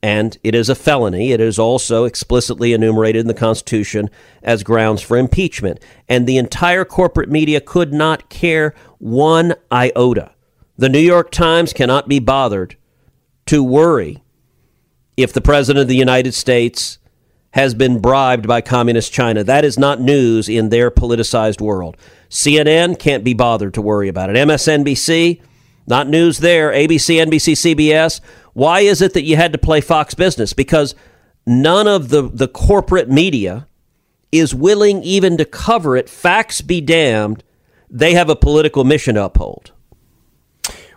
and 0.00 0.38
it 0.44 0.54
is 0.54 0.68
a 0.68 0.76
felony. 0.76 1.32
It 1.32 1.40
is 1.40 1.58
also 1.58 2.04
explicitly 2.04 2.74
enumerated 2.74 3.22
in 3.22 3.26
the 3.26 3.34
Constitution 3.34 4.08
as 4.40 4.62
grounds 4.62 5.02
for 5.02 5.16
impeachment. 5.16 5.80
And 6.08 6.28
the 6.28 6.38
entire 6.38 6.84
corporate 6.84 7.28
media 7.28 7.60
could 7.60 7.92
not 7.92 8.28
care 8.28 8.72
one 8.98 9.54
iota. 9.72 10.30
The 10.78 10.88
New 10.88 11.00
York 11.00 11.32
Times 11.32 11.72
cannot 11.72 12.06
be 12.06 12.20
bothered 12.20 12.76
to 13.46 13.64
worry 13.64 14.22
if 15.16 15.32
the 15.32 15.40
President 15.40 15.82
of 15.82 15.88
the 15.88 15.96
United 15.96 16.34
States 16.34 16.98
has 17.52 17.74
been 17.74 18.00
bribed 18.00 18.46
by 18.46 18.60
Communist 18.60 19.12
China. 19.12 19.44
That 19.44 19.64
is 19.64 19.78
not 19.78 20.00
news 20.00 20.48
in 20.48 20.70
their 20.70 20.90
politicized 20.90 21.60
world. 21.60 21.96
CNN 22.28 22.98
can't 22.98 23.24
be 23.24 23.34
bothered 23.34 23.74
to 23.74 23.82
worry 23.82 24.08
about 24.08 24.30
it. 24.30 24.36
MSNBC, 24.36 25.40
not 25.86 26.08
news 26.08 26.38
there. 26.38 26.72
ABC, 26.72 27.24
NBC, 27.24 27.74
CBS. 27.76 28.20
Why 28.54 28.80
is 28.80 29.02
it 29.02 29.14
that 29.14 29.22
you 29.22 29.36
had 29.36 29.52
to 29.52 29.58
play 29.58 29.80
Fox 29.80 30.14
Business? 30.14 30.52
Because 30.52 30.94
none 31.46 31.86
of 31.86 32.08
the, 32.08 32.22
the 32.22 32.48
corporate 32.48 33.10
media 33.10 33.66
is 34.30 34.54
willing 34.54 35.02
even 35.02 35.36
to 35.36 35.44
cover 35.44 35.96
it. 35.96 36.08
Facts 36.08 36.62
be 36.62 36.80
damned. 36.80 37.44
They 37.90 38.14
have 38.14 38.30
a 38.30 38.36
political 38.36 38.84
mission 38.84 39.16
to 39.16 39.24
uphold. 39.24 39.72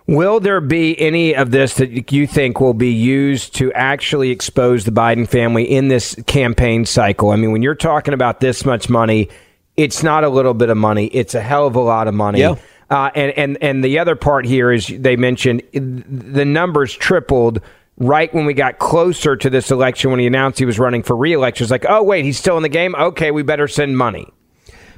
Will 0.08 0.40
there 0.40 0.62
be 0.62 1.00
any 1.00 1.36
of 1.36 1.50
this 1.50 1.76
that 1.76 2.12
you 2.12 2.28
think 2.28 2.60
will 2.60 2.76
be 2.76 2.92
used 2.92 3.56
to 3.56 3.74
actually 3.74 4.30
expose 4.30 4.86
the 4.86 4.92
Biden 4.92 5.28
family 5.28 5.64
in 5.64 5.88
this 5.88 6.16
campaign 6.28 6.86
cycle? 6.86 7.32
I 7.32 7.38
mean, 7.38 7.52
when 7.52 7.64
you're 7.64 7.74
talking 7.74 8.14
about 8.14 8.40
this 8.40 8.66
much 8.66 8.88
money, 8.88 9.30
it's 9.78 10.04
not 10.04 10.24
a 10.24 10.30
little 10.30 10.54
bit 10.54 10.70
of 10.70 10.78
money; 10.78 11.08
it's 11.08 11.34
a 11.34 11.42
hell 11.42 11.66
of 11.66 11.76
a 11.76 11.82
lot 11.82 12.08
of 12.08 12.14
money. 12.14 12.40
Yeah. 12.40 12.56
Uh, 12.90 13.10
and 13.16 13.32
and 13.32 13.58
and 13.62 13.84
the 13.84 13.98
other 13.98 14.16
part 14.16 14.46
here 14.46 14.72
is 14.72 14.88
they 14.88 15.16
mentioned 15.16 15.64
the 15.74 16.46
numbers 16.46 16.94
tripled 16.94 17.60
right 17.98 18.32
when 18.32 18.46
we 18.46 18.54
got 18.54 18.78
closer 18.78 19.36
to 19.36 19.50
this 19.50 19.72
election 19.72 20.12
when 20.12 20.20
he 20.20 20.28
announced 20.28 20.60
he 20.60 20.66
was 20.66 20.78
running 20.78 21.02
for 21.02 21.16
reelection. 21.16 21.64
It's 21.64 21.72
like, 21.72 21.86
oh 21.90 22.04
wait, 22.04 22.26
he's 22.26 22.38
still 22.38 22.58
in 22.58 22.64
the 22.64 22.70
game. 22.70 22.94
Okay, 22.94 23.32
we 23.32 23.42
better 23.42 23.68
send 23.68 23.98
money. 23.98 24.32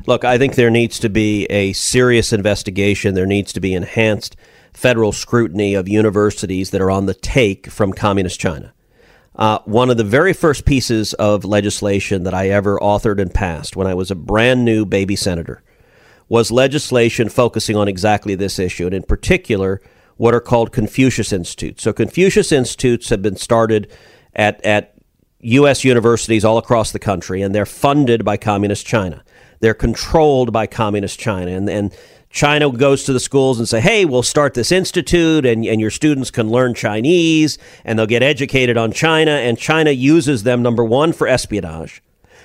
Look, 0.06 0.26
I 0.26 0.38
think 0.38 0.56
there 0.56 0.70
needs 0.70 1.00
to 1.00 1.10
be 1.10 1.46
a 1.46 1.72
serious 1.74 2.34
investigation. 2.34 3.14
There 3.14 3.26
needs 3.26 3.54
to 3.54 3.62
be 3.62 3.74
enhanced 3.74 4.36
federal 4.78 5.12
scrutiny 5.12 5.74
of 5.74 5.90
universities 5.90 6.70
that 6.70 6.80
are 6.80 6.92
on 6.92 7.08
the 7.08 7.14
take 7.16 7.66
from 7.66 7.92
communist 7.92 8.40
China. 8.40 8.72
Uh, 9.36 9.58
one 9.66 9.90
of 9.90 9.98
the 9.98 10.04
very 10.04 10.34
first 10.34 10.66
pieces 10.66 11.16
of 11.16 11.44
legislation 11.44 12.26
that 12.26 12.36
I 12.36 12.50
ever 12.50 12.78
authored 12.78 13.20
and 13.20 13.34
passed 13.34 13.76
when 13.76 13.88
I 13.88 13.96
was 13.96 14.12
a 14.12 14.16
brand 14.16 14.64
new 14.64 14.86
baby 14.86 15.16
senator 15.16 15.64
was 16.30 16.52
legislation 16.52 17.28
focusing 17.28 17.76
on 17.76 17.88
exactly 17.88 18.36
this 18.36 18.60
issue, 18.60 18.86
and 18.86 18.94
in 18.94 19.02
particular, 19.02 19.82
what 20.18 20.36
are 20.36 20.40
called 20.40 20.72
Confucius 20.72 21.34
Institutes. 21.34 21.82
So, 21.82 21.92
Confucius 21.92 22.52
Institutes 22.52 23.10
have 23.10 23.24
been 23.24 23.36
started 23.36 23.92
at, 24.36 24.64
at 24.64 24.94
U.S. 25.40 25.84
universities 25.84 26.46
all 26.46 26.60
across 26.60 26.92
the 26.92 27.00
country, 27.00 27.42
and 27.42 27.56
they're 27.56 27.66
funded 27.66 28.24
by 28.24 28.38
Communist 28.38 28.86
China. 28.86 29.24
They're 29.60 29.74
controlled 29.74 30.54
by 30.54 30.68
Communist 30.68 31.20
China. 31.20 31.52
And, 31.52 31.68
and 31.68 31.96
China 32.30 32.72
goes 32.72 33.04
to 33.06 33.14
the 33.14 33.20
schools 33.20 33.58
and 33.58 33.68
say, 33.68 33.80
hey, 33.80 34.06
we'll 34.06 34.24
start 34.24 34.54
this 34.54 34.72
institute 34.72 35.46
and, 35.46 35.66
and 35.66 35.80
your 35.80 35.90
students 35.90 36.30
can 36.30 36.50
learn 36.50 36.74
Chinese 36.74 37.58
and 37.86 37.98
they'll 37.98 38.06
get 38.06 38.22
educated 38.24 38.78
on 38.78 38.92
China. 38.92 39.32
And 39.32 39.58
China 39.58 39.92
uses 39.92 40.44
them, 40.44 40.62
number 40.62 40.84
one, 40.84 41.14
for 41.14 41.28
espionage. 41.28 42.04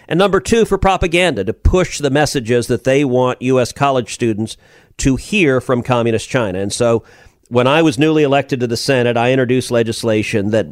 And 0.09 0.18
number 0.18 0.40
two, 0.40 0.64
for 0.64 0.79
propaganda, 0.79 1.45
to 1.45 1.53
push 1.53 1.99
the 1.99 2.11
messages 2.11 2.66
that 2.66 2.85
they 2.85 3.05
want 3.05 3.42
U.S. 3.42 3.73
college 3.73 4.14
students 4.14 4.57
to 4.99 5.16
hear 5.16 5.61
from 5.61 5.83
Communist 5.83 6.29
China. 6.29 6.59
And 6.59 6.73
so 6.73 7.05
when 7.49 7.66
I 7.66 7.83
was 7.83 7.99
newly 7.99 8.23
elected 8.23 8.61
to 8.61 8.66
the 8.66 8.77
Senate, 8.77 9.16
I 9.16 9.33
introduced 9.33 9.71
legislation 9.71 10.51
that 10.51 10.68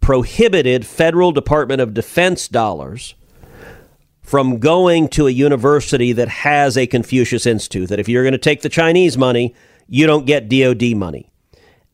prohibited 0.00 0.86
federal 0.86 1.32
Department 1.32 1.80
of 1.80 1.94
Defense 1.94 2.48
dollars 2.48 3.14
from 4.28 4.58
going 4.58 5.08
to 5.08 5.26
a 5.26 5.30
university 5.30 6.12
that 6.12 6.28
has 6.28 6.76
a 6.76 6.86
Confucius 6.86 7.46
Institute. 7.46 7.88
That 7.88 7.98
if 7.98 8.10
you're 8.10 8.24
going 8.24 8.32
to 8.32 8.38
take 8.38 8.60
the 8.60 8.68
Chinese 8.68 9.16
money, 9.16 9.54
you 9.88 10.06
don't 10.06 10.26
get 10.26 10.50
DoD 10.50 10.94
money. 10.94 11.30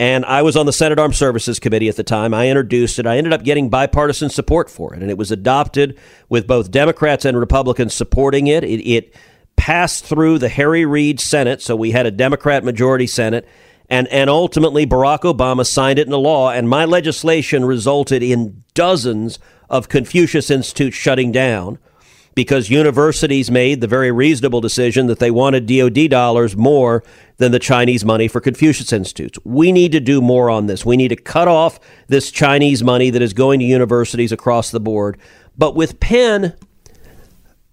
And 0.01 0.25
I 0.25 0.43
was 0.43 0.57
on 0.57 0.67
the 0.67 0.73
Senate 0.73 0.99
Armed 0.99 1.15
Services 1.15 1.61
Committee 1.61 1.89
at 1.89 1.95
the 1.95 2.03
time. 2.03 2.35
I 2.35 2.49
introduced 2.49 2.99
it. 2.99 3.07
I 3.07 3.19
ended 3.19 3.33
up 3.33 3.45
getting 3.45 3.71
bipartisan 3.71 4.31
support 4.31 4.69
for 4.69 4.93
it, 4.93 5.01
and 5.01 5.13
it 5.13 5.17
was 5.17 5.31
adopted 5.31 5.97
with 6.29 6.49
both 6.49 6.73
Democrats 6.73 7.25
and 7.25 7.39
Republicans 7.39 7.95
supporting 7.95 8.49
it. 8.49 8.65
It, 8.65 8.85
it 8.85 9.15
passed 9.55 10.05
through 10.05 10.41
the 10.41 10.49
Harry 10.49 10.85
Reid 10.85 11.21
Senate, 11.21 11.63
so 11.63 11.77
we 11.77 11.93
had 11.93 12.05
a 12.05 12.11
Democrat 12.11 12.65
majority 12.65 13.07
Senate, 13.07 13.47
and, 13.89 14.09
and 14.09 14.29
ultimately 14.29 14.85
Barack 14.85 15.21
Obama 15.21 15.65
signed 15.65 16.01
it 16.01 16.09
into 16.09 16.17
law, 16.17 16.51
and 16.51 16.69
my 16.69 16.85
legislation 16.85 17.65
resulted 17.65 18.25
in 18.25 18.65
dozens 18.75 19.39
of 19.71 19.89
Confucius 19.89 20.51
Institutes 20.51 20.97
shutting 20.97 21.31
down 21.31 21.79
because 22.35 22.71
universities 22.71 23.51
made 23.51 23.81
the 23.81 23.87
very 23.87 24.11
reasonable 24.11 24.61
decision 24.61 25.07
that 25.07 25.19
they 25.19 25.31
wanted 25.31 25.67
DoD 25.67 26.11
dollars 26.11 26.57
more 26.57 27.03
than 27.37 27.53
the 27.53 27.59
Chinese 27.59 28.05
money 28.05 28.29
for 28.29 28.41
Confucius 28.41 28.93
Institutes. 28.93 29.39
We 29.45 29.73
need 29.73 29.93
to 29.93 30.01
do 30.01 30.21
more 30.21 30.51
on 30.51 30.67
this. 30.67 30.85
We 30.85 30.97
need 30.97 31.09
to 31.09 31.17
cut 31.17 31.49
off 31.49 31.81
this 32.09 32.31
Chinese 32.31 32.83
money 32.83 33.11
that 33.11 33.23
is 33.23 33.33
going 33.33 33.61
to 33.61 33.67
universities 33.67 34.33
across 34.33 34.71
the 34.71 34.81
board. 34.81 35.19
But 35.57 35.75
with 35.75 36.01
Penn, 36.01 36.55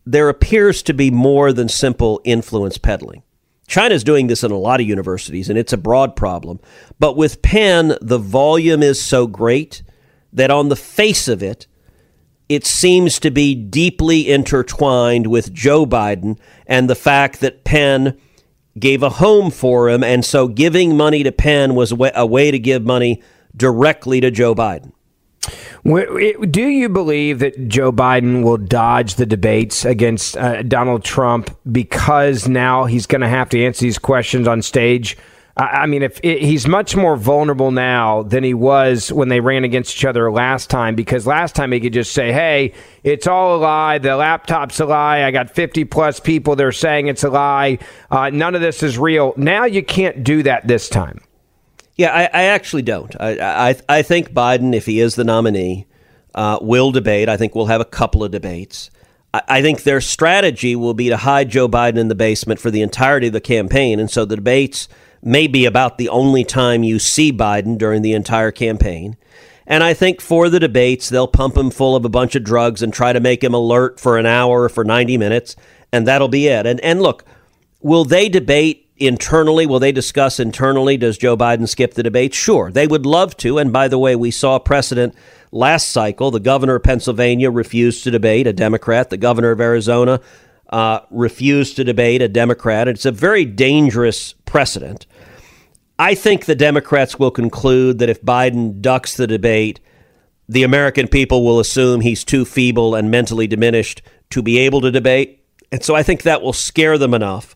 there 0.05 0.29
appears 0.29 0.81
to 0.83 0.93
be 0.93 1.11
more 1.11 1.53
than 1.53 1.69
simple 1.69 2.21
influence 2.23 2.77
peddling. 2.77 3.23
China's 3.67 4.03
doing 4.03 4.27
this 4.27 4.43
in 4.43 4.51
a 4.51 4.57
lot 4.57 4.81
of 4.81 4.87
universities, 4.87 5.49
and 5.49 5.57
it's 5.57 5.71
a 5.71 5.77
broad 5.77 6.15
problem. 6.15 6.59
But 6.99 7.15
with 7.15 7.41
Penn, 7.41 7.95
the 8.01 8.17
volume 8.17 8.83
is 8.83 9.01
so 9.01 9.27
great 9.27 9.81
that 10.33 10.51
on 10.51 10.69
the 10.69 10.75
face 10.75 11.27
of 11.27 11.41
it, 11.41 11.67
it 12.51 12.65
seems 12.65 13.17
to 13.19 13.31
be 13.31 13.55
deeply 13.55 14.29
intertwined 14.29 15.27
with 15.27 15.53
Joe 15.53 15.85
Biden 15.85 16.37
and 16.67 16.89
the 16.89 16.95
fact 16.95 17.39
that 17.39 17.63
Penn 17.63 18.19
gave 18.77 19.03
a 19.03 19.09
home 19.09 19.51
for 19.51 19.89
him. 19.89 20.03
And 20.03 20.25
so 20.25 20.47
giving 20.47 20.97
money 20.97 21.23
to 21.23 21.31
Penn 21.31 21.75
was 21.75 21.93
a 21.93 22.25
way 22.25 22.51
to 22.51 22.59
give 22.59 22.83
money 22.83 23.21
directly 23.55 24.19
to 24.19 24.31
Joe 24.31 24.53
Biden. 24.53 24.91
Do 25.83 26.67
you 26.67 26.89
believe 26.89 27.39
that 27.39 27.67
Joe 27.67 27.91
Biden 27.91 28.43
will 28.43 28.57
dodge 28.57 29.15
the 29.15 29.25
debates 29.25 29.85
against 29.85 30.37
uh, 30.37 30.61
Donald 30.63 31.03
Trump 31.03 31.57
because 31.71 32.47
now 32.47 32.85
he's 32.85 33.07
going 33.07 33.21
to 33.21 33.27
have 33.27 33.49
to 33.49 33.63
answer 33.63 33.81
these 33.81 33.97
questions 33.97 34.47
on 34.47 34.61
stage? 34.61 35.17
I 35.57 35.85
mean, 35.85 36.01
if 36.01 36.19
it, 36.23 36.41
he's 36.41 36.65
much 36.65 36.95
more 36.95 37.17
vulnerable 37.17 37.71
now 37.71 38.23
than 38.23 38.43
he 38.43 38.53
was 38.53 39.11
when 39.11 39.27
they 39.27 39.41
ran 39.41 39.65
against 39.65 39.97
each 39.97 40.05
other 40.05 40.31
last 40.31 40.69
time, 40.69 40.95
because 40.95 41.27
last 41.27 41.55
time 41.55 41.73
he 41.73 41.79
could 41.81 41.93
just 41.93 42.13
say, 42.13 42.31
"Hey, 42.31 42.73
it's 43.03 43.27
all 43.27 43.57
a 43.57 43.59
lie. 43.59 43.97
The 43.97 44.15
laptop's 44.15 44.79
a 44.79 44.85
lie. 44.85 45.23
I 45.23 45.31
got 45.31 45.51
50 45.51 45.83
plus 45.85 46.19
people. 46.21 46.55
They're 46.55 46.71
saying 46.71 47.07
it's 47.07 47.23
a 47.23 47.29
lie. 47.29 47.79
Uh, 48.09 48.29
none 48.29 48.55
of 48.55 48.61
this 48.61 48.81
is 48.81 48.97
real." 48.97 49.33
Now 49.35 49.65
you 49.65 49.83
can't 49.83 50.23
do 50.23 50.41
that 50.43 50.67
this 50.67 50.87
time. 50.87 51.19
Yeah, 51.97 52.13
I, 52.13 52.23
I 52.23 52.43
actually 52.45 52.83
don't. 52.83 53.13
I, 53.19 53.69
I, 53.69 53.75
I 53.89 54.01
think 54.01 54.31
Biden, 54.31 54.73
if 54.73 54.85
he 54.85 55.01
is 55.01 55.15
the 55.15 55.25
nominee, 55.25 55.85
uh, 56.33 56.59
will 56.61 56.91
debate. 56.91 57.27
I 57.27 57.35
think 57.35 57.55
we'll 57.55 57.65
have 57.65 57.81
a 57.81 57.85
couple 57.85 58.23
of 58.23 58.31
debates. 58.31 58.89
I, 59.33 59.41
I 59.47 59.61
think 59.61 59.83
their 59.83 59.99
strategy 59.99 60.77
will 60.77 60.93
be 60.93 61.09
to 61.09 61.17
hide 61.17 61.49
Joe 61.49 61.67
Biden 61.67 61.97
in 61.97 62.07
the 62.07 62.15
basement 62.15 62.59
for 62.61 62.71
the 62.71 62.81
entirety 62.81 63.27
of 63.27 63.33
the 63.33 63.41
campaign, 63.41 63.99
and 63.99 64.09
so 64.09 64.23
the 64.23 64.37
debates 64.37 64.87
may 65.21 65.47
be 65.47 65.65
about 65.65 65.97
the 65.97 66.09
only 66.09 66.43
time 66.43 66.83
you 66.83 66.99
see 66.99 67.31
Biden 67.31 67.77
during 67.77 68.01
the 68.01 68.13
entire 68.13 68.51
campaign. 68.51 69.17
And 69.67 69.83
I 69.83 69.93
think 69.93 70.19
for 70.19 70.49
the 70.49 70.59
debates, 70.59 71.09
they'll 71.09 71.27
pump 71.27 71.55
him 71.55 71.69
full 71.69 71.95
of 71.95 72.03
a 72.03 72.09
bunch 72.09 72.35
of 72.35 72.43
drugs 72.43 72.81
and 72.81 72.93
try 72.93 73.13
to 73.13 73.19
make 73.19 73.43
him 73.43 73.53
alert 73.53 73.99
for 73.99 74.17
an 74.17 74.25
hour 74.25 74.63
or 74.63 74.69
for 74.69 74.83
90 74.83 75.17
minutes, 75.17 75.55
and 75.91 76.07
that'll 76.07 76.27
be 76.27 76.47
it. 76.47 76.65
And, 76.65 76.79
and 76.81 77.01
look, 77.01 77.23
will 77.79 78.03
they 78.03 78.27
debate 78.27 78.89
internally? 78.97 79.65
Will 79.65 79.79
they 79.79 79.91
discuss 79.91 80.39
internally? 80.39 80.97
Does 80.97 81.17
Joe 81.17 81.37
Biden 81.37 81.67
skip 81.67 81.93
the 81.93 82.03
debate? 82.03 82.33
Sure, 82.33 82.71
they 82.71 82.87
would 82.87 83.05
love 83.05 83.37
to. 83.37 83.57
And 83.57 83.71
by 83.71 83.87
the 83.87 83.99
way, 83.99 84.15
we 84.15 84.31
saw 84.31 84.59
precedent 84.59 85.15
last 85.51 85.89
cycle. 85.89 86.31
The 86.31 86.39
governor 86.39 86.75
of 86.75 86.83
Pennsylvania 86.83 87.51
refused 87.51 88.03
to 88.03 88.11
debate, 88.11 88.47
a 88.47 88.53
Democrat. 88.53 89.09
The 89.09 89.17
governor 89.17 89.51
of 89.51 89.61
Arizona 89.61 90.21
uh, 90.69 91.01
refused 91.09 91.75
to 91.75 91.83
debate, 91.83 92.21
a 92.21 92.27
Democrat. 92.27 92.87
It's 92.87 93.05
a 93.05 93.11
very 93.11 93.45
dangerous 93.45 94.33
precedent. 94.45 95.05
I 96.01 96.15
think 96.15 96.45
the 96.45 96.55
Democrats 96.55 97.19
will 97.19 97.29
conclude 97.29 97.99
that 97.99 98.09
if 98.09 98.23
Biden 98.23 98.81
ducks 98.81 99.17
the 99.17 99.27
debate, 99.27 99.79
the 100.49 100.63
American 100.63 101.07
people 101.07 101.45
will 101.45 101.59
assume 101.59 102.01
he's 102.01 102.23
too 102.23 102.43
feeble 102.43 102.95
and 102.95 103.11
mentally 103.11 103.45
diminished 103.45 104.01
to 104.31 104.41
be 104.41 104.57
able 104.57 104.81
to 104.81 104.89
debate. 104.89 105.45
And 105.71 105.83
so 105.83 105.93
I 105.93 106.01
think 106.01 106.23
that 106.23 106.41
will 106.41 106.53
scare 106.53 106.97
them 106.97 107.13
enough 107.13 107.55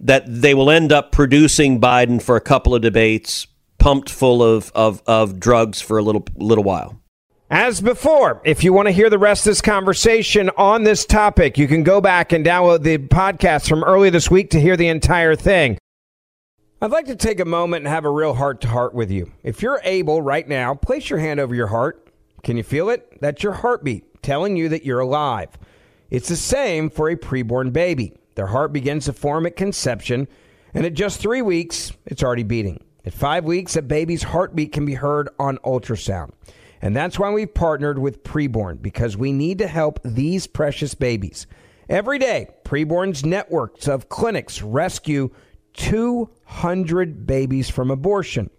that 0.00 0.24
they 0.26 0.52
will 0.52 0.68
end 0.68 0.90
up 0.90 1.12
producing 1.12 1.80
Biden 1.80 2.20
for 2.20 2.34
a 2.34 2.40
couple 2.40 2.74
of 2.74 2.82
debates, 2.82 3.46
pumped 3.78 4.10
full 4.10 4.42
of, 4.42 4.72
of, 4.74 5.00
of 5.06 5.38
drugs 5.38 5.80
for 5.80 5.96
a 5.96 6.02
little 6.02 6.26
little 6.34 6.64
while. 6.64 7.00
As 7.50 7.80
before, 7.80 8.42
if 8.44 8.64
you 8.64 8.72
want 8.72 8.88
to 8.88 8.92
hear 8.92 9.08
the 9.10 9.16
rest 9.16 9.46
of 9.46 9.52
this 9.52 9.60
conversation 9.60 10.50
on 10.56 10.82
this 10.82 11.06
topic, 11.06 11.56
you 11.56 11.68
can 11.68 11.84
go 11.84 12.00
back 12.00 12.32
and 12.32 12.44
download 12.44 12.82
the 12.82 12.98
podcast 12.98 13.68
from 13.68 13.84
early 13.84 14.10
this 14.10 14.28
week 14.28 14.50
to 14.50 14.60
hear 14.60 14.76
the 14.76 14.88
entire 14.88 15.36
thing. 15.36 15.78
I'd 16.82 16.90
like 16.90 17.06
to 17.06 17.16
take 17.16 17.40
a 17.40 17.44
moment 17.44 17.84
and 17.84 17.92
have 17.92 18.06
a 18.06 18.10
real 18.10 18.32
heart 18.32 18.62
to 18.62 18.68
heart 18.68 18.94
with 18.94 19.10
you. 19.10 19.30
If 19.42 19.60
you're 19.60 19.82
able 19.84 20.22
right 20.22 20.48
now, 20.48 20.74
place 20.74 21.10
your 21.10 21.18
hand 21.18 21.38
over 21.38 21.54
your 21.54 21.66
heart. 21.66 22.08
Can 22.42 22.56
you 22.56 22.62
feel 22.62 22.88
it? 22.88 23.20
That's 23.20 23.42
your 23.42 23.52
heartbeat 23.52 24.22
telling 24.22 24.56
you 24.56 24.70
that 24.70 24.86
you're 24.86 25.00
alive. 25.00 25.50
It's 26.08 26.30
the 26.30 26.36
same 26.36 26.88
for 26.88 27.10
a 27.10 27.16
preborn 27.16 27.74
baby. 27.74 28.14
Their 28.34 28.46
heart 28.46 28.72
begins 28.72 29.04
to 29.04 29.12
form 29.12 29.44
at 29.44 29.56
conception, 29.56 30.26
and 30.72 30.86
at 30.86 30.94
just 30.94 31.20
three 31.20 31.42
weeks, 31.42 31.92
it's 32.06 32.22
already 32.22 32.44
beating. 32.44 32.82
At 33.04 33.12
five 33.12 33.44
weeks, 33.44 33.76
a 33.76 33.82
baby's 33.82 34.22
heartbeat 34.22 34.72
can 34.72 34.86
be 34.86 34.94
heard 34.94 35.28
on 35.38 35.58
ultrasound. 35.58 36.32
And 36.80 36.96
that's 36.96 37.18
why 37.18 37.30
we've 37.30 37.52
partnered 37.52 37.98
with 37.98 38.24
Preborn, 38.24 38.80
because 38.80 39.18
we 39.18 39.32
need 39.32 39.58
to 39.58 39.66
help 39.66 40.00
these 40.02 40.46
precious 40.46 40.94
babies. 40.94 41.46
Every 41.90 42.18
day, 42.18 42.48
Preborn's 42.64 43.26
networks 43.26 43.86
of 43.86 44.08
clinics 44.08 44.62
rescue 44.62 45.30
200 45.80 47.26
babies 47.26 47.70
from 47.70 47.90
abortion. 47.90 48.50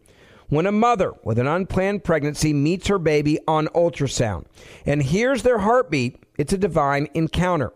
When 0.49 0.65
a 0.65 0.71
mother 0.71 1.13
with 1.23 1.37
an 1.37 1.47
unplanned 1.47 2.03
pregnancy 2.03 2.51
meets 2.51 2.87
her 2.87 2.97
baby 2.97 3.39
on 3.47 3.67
ultrasound 3.67 4.47
and 4.87 5.03
hears 5.03 5.43
their 5.43 5.59
heartbeat, 5.59 6.17
it's 6.39 6.51
a 6.51 6.57
divine 6.57 7.07
encounter. 7.13 7.73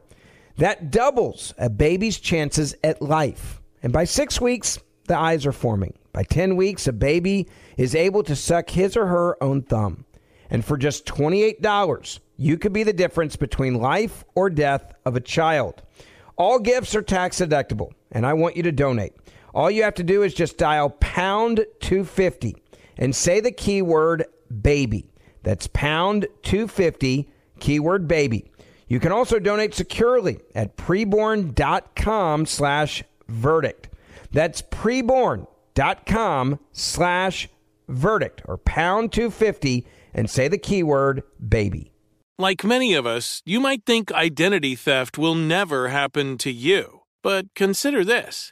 That 0.58 0.90
doubles 0.90 1.54
a 1.60 1.70
baby's 1.70 2.20
chances 2.20 2.76
at 2.84 3.02
life. 3.02 3.62
And 3.84 3.94
by 3.94 4.06
six 4.06 4.42
weeks, 4.42 4.80
the 5.08 5.18
eyes 5.18 5.46
are 5.46 5.52
forming. 5.52 5.94
By 6.12 6.24
10 6.24 6.56
weeks, 6.56 6.88
a 6.88 6.94
baby 6.94 7.48
is 7.78 7.94
able 7.94 8.24
to 8.24 8.36
suck 8.36 8.72
his 8.72 8.98
or 8.98 9.06
her 9.06 9.42
own 9.44 9.62
thumb. 9.62 10.06
And 10.50 10.66
for 10.66 10.76
just 10.76 11.06
$28, 11.06 12.20
you 12.38 12.58
could 12.58 12.74
be 12.74 12.84
the 12.84 12.94
difference 12.94 13.36
between 13.36 13.76
life 13.76 14.26
or 14.34 14.50
death 14.50 14.94
of 15.06 15.16
a 15.16 15.22
child. 15.22 15.84
All 16.36 16.60
gifts 16.60 16.96
are 16.96 17.02
tax 17.02 17.40
deductible, 17.40 17.92
and 18.12 18.26
I 18.26 18.34
want 18.34 18.58
you 18.58 18.64
to 18.64 18.72
donate. 18.72 19.14
All 19.56 19.72
you 19.72 19.84
have 19.84 19.96
to 19.96 20.04
do 20.04 20.22
is 20.22 20.34
just 20.34 20.58
dial 20.58 20.90
pound 20.90 21.66
250 21.80 22.58
and 22.98 23.16
say 23.16 23.40
the 23.40 23.54
keyword 23.54 24.26
baby. 24.62 25.14
That's 25.44 25.68
pound 25.68 26.28
250, 26.44 27.30
keyword 27.62 28.06
baby. 28.06 28.52
You 28.90 29.00
can 29.00 29.14
also 29.14 29.40
donate 29.40 29.74
securely 29.74 30.40
at 30.54 30.76
preborn.com 30.76 32.46
slash 32.46 33.04
verdict. 33.30 33.88
That's 34.32 34.62
preborn.com 34.62 36.60
slash 36.74 37.48
verdict 37.88 38.42
or 38.46 38.58
pound 38.58 39.14
250 39.14 39.88
and 40.14 40.30
say 40.30 40.50
the 40.50 40.58
keyword 40.58 41.24
baby. 41.48 41.94
Like 42.38 42.66
many 42.66 42.94
of 42.94 43.06
us, 43.06 43.42
you 43.46 43.62
might 43.62 43.86
think 43.86 44.12
identity 44.12 44.76
theft 44.76 45.18
will 45.18 45.36
never 45.36 45.88
happen 45.88 46.38
to 46.40 46.52
you. 46.52 47.04
But 47.24 47.54
consider 47.56 48.04
this. 48.04 48.52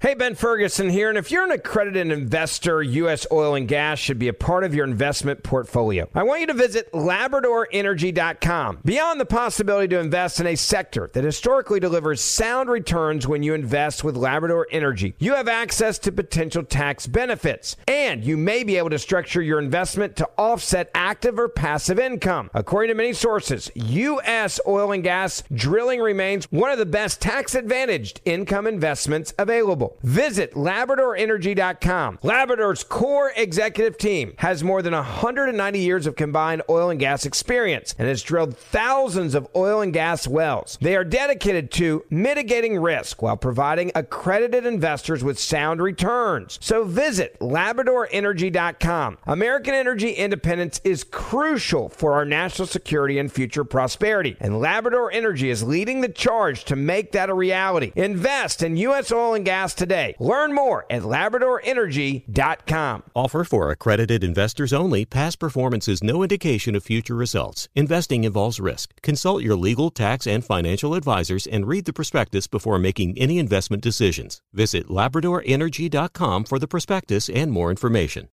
Hey, 0.00 0.14
Ben 0.14 0.36
Ferguson 0.36 0.90
here. 0.90 1.08
And 1.08 1.18
if 1.18 1.32
you're 1.32 1.42
an 1.42 1.50
accredited 1.50 2.12
investor, 2.12 2.80
U.S. 2.80 3.26
oil 3.32 3.56
and 3.56 3.66
gas 3.66 3.98
should 3.98 4.20
be 4.20 4.28
a 4.28 4.32
part 4.32 4.62
of 4.62 4.72
your 4.72 4.84
investment 4.84 5.42
portfolio. 5.42 6.08
I 6.14 6.22
want 6.22 6.40
you 6.40 6.46
to 6.46 6.54
visit 6.54 6.92
LabradorEnergy.com. 6.92 8.82
Beyond 8.84 9.20
the 9.20 9.26
possibility 9.26 9.88
to 9.88 9.98
invest 9.98 10.38
in 10.38 10.46
a 10.46 10.54
sector 10.54 11.10
that 11.14 11.24
historically 11.24 11.80
delivers 11.80 12.20
sound 12.20 12.70
returns 12.70 13.26
when 13.26 13.42
you 13.42 13.54
invest 13.54 14.04
with 14.04 14.16
Labrador 14.16 14.68
Energy, 14.70 15.16
you 15.18 15.34
have 15.34 15.48
access 15.48 15.98
to 15.98 16.12
potential 16.12 16.62
tax 16.62 17.08
benefits. 17.08 17.74
And 17.88 18.22
you 18.22 18.36
may 18.36 18.62
be 18.62 18.76
able 18.76 18.90
to 18.90 19.00
structure 19.00 19.42
your 19.42 19.58
investment 19.58 20.14
to 20.14 20.30
offset 20.38 20.92
active 20.94 21.40
or 21.40 21.48
passive 21.48 21.98
income. 21.98 22.52
According 22.54 22.90
to 22.90 22.94
many 22.94 23.14
sources, 23.14 23.68
U.S. 23.74 24.60
oil 24.64 24.92
and 24.92 25.02
gas 25.02 25.42
drilling 25.52 25.98
remains 25.98 26.44
one 26.52 26.70
of 26.70 26.78
the 26.78 26.86
best 26.86 27.20
tax 27.20 27.56
advantaged 27.56 28.20
income 28.24 28.68
investments 28.68 29.34
available. 29.36 29.87
Visit 30.02 30.54
LabradorEnergy.com. 30.54 32.18
Labrador's 32.22 32.84
core 32.84 33.32
executive 33.36 33.98
team 33.98 34.34
has 34.38 34.64
more 34.64 34.82
than 34.82 34.92
190 34.92 35.78
years 35.78 36.06
of 36.06 36.16
combined 36.16 36.62
oil 36.68 36.90
and 36.90 37.00
gas 37.00 37.24
experience 37.24 37.94
and 37.98 38.08
has 38.08 38.22
drilled 38.22 38.56
thousands 38.56 39.34
of 39.34 39.48
oil 39.54 39.80
and 39.80 39.92
gas 39.92 40.26
wells. 40.26 40.78
They 40.80 40.96
are 40.96 41.04
dedicated 41.04 41.70
to 41.72 42.04
mitigating 42.10 42.78
risk 42.78 43.22
while 43.22 43.36
providing 43.36 43.92
accredited 43.94 44.66
investors 44.66 45.24
with 45.24 45.38
sound 45.38 45.80
returns. 45.80 46.58
So 46.60 46.84
visit 46.84 47.38
LabradorEnergy.com. 47.40 49.18
American 49.26 49.74
energy 49.74 50.12
independence 50.12 50.80
is 50.84 51.04
crucial 51.04 51.88
for 51.88 52.14
our 52.14 52.24
national 52.24 52.66
security 52.66 53.18
and 53.18 53.30
future 53.30 53.64
prosperity, 53.64 54.36
and 54.40 54.60
Labrador 54.60 55.10
Energy 55.12 55.50
is 55.50 55.62
leading 55.62 56.00
the 56.00 56.08
charge 56.08 56.64
to 56.64 56.76
make 56.76 57.12
that 57.12 57.30
a 57.30 57.34
reality. 57.34 57.92
Invest 57.94 58.62
in 58.62 58.76
U.S. 58.76 59.12
oil 59.12 59.34
and 59.34 59.44
gas 59.44 59.74
today. 59.78 60.14
Learn 60.18 60.54
more 60.54 60.84
at 60.90 61.02
LabradorEnergy.com. 61.02 63.02
Offer 63.14 63.44
for 63.44 63.70
accredited 63.70 64.22
investors 64.22 64.72
only. 64.72 65.06
Past 65.06 65.38
performance 65.38 65.88
is 65.88 66.02
no 66.02 66.22
indication 66.22 66.74
of 66.74 66.82
future 66.82 67.14
results. 67.14 67.68
Investing 67.74 68.24
involves 68.24 68.60
risk. 68.60 69.00
Consult 69.00 69.42
your 69.42 69.56
legal, 69.56 69.90
tax, 69.90 70.26
and 70.26 70.44
financial 70.44 70.94
advisors 70.94 71.46
and 71.46 71.66
read 71.66 71.86
the 71.86 71.92
prospectus 71.92 72.46
before 72.46 72.78
making 72.78 73.16
any 73.16 73.38
investment 73.38 73.82
decisions. 73.82 74.42
Visit 74.52 74.88
LabradorEnergy.com 74.88 76.44
for 76.44 76.58
the 76.58 76.68
prospectus 76.68 77.30
and 77.30 77.50
more 77.50 77.70
information. 77.70 78.28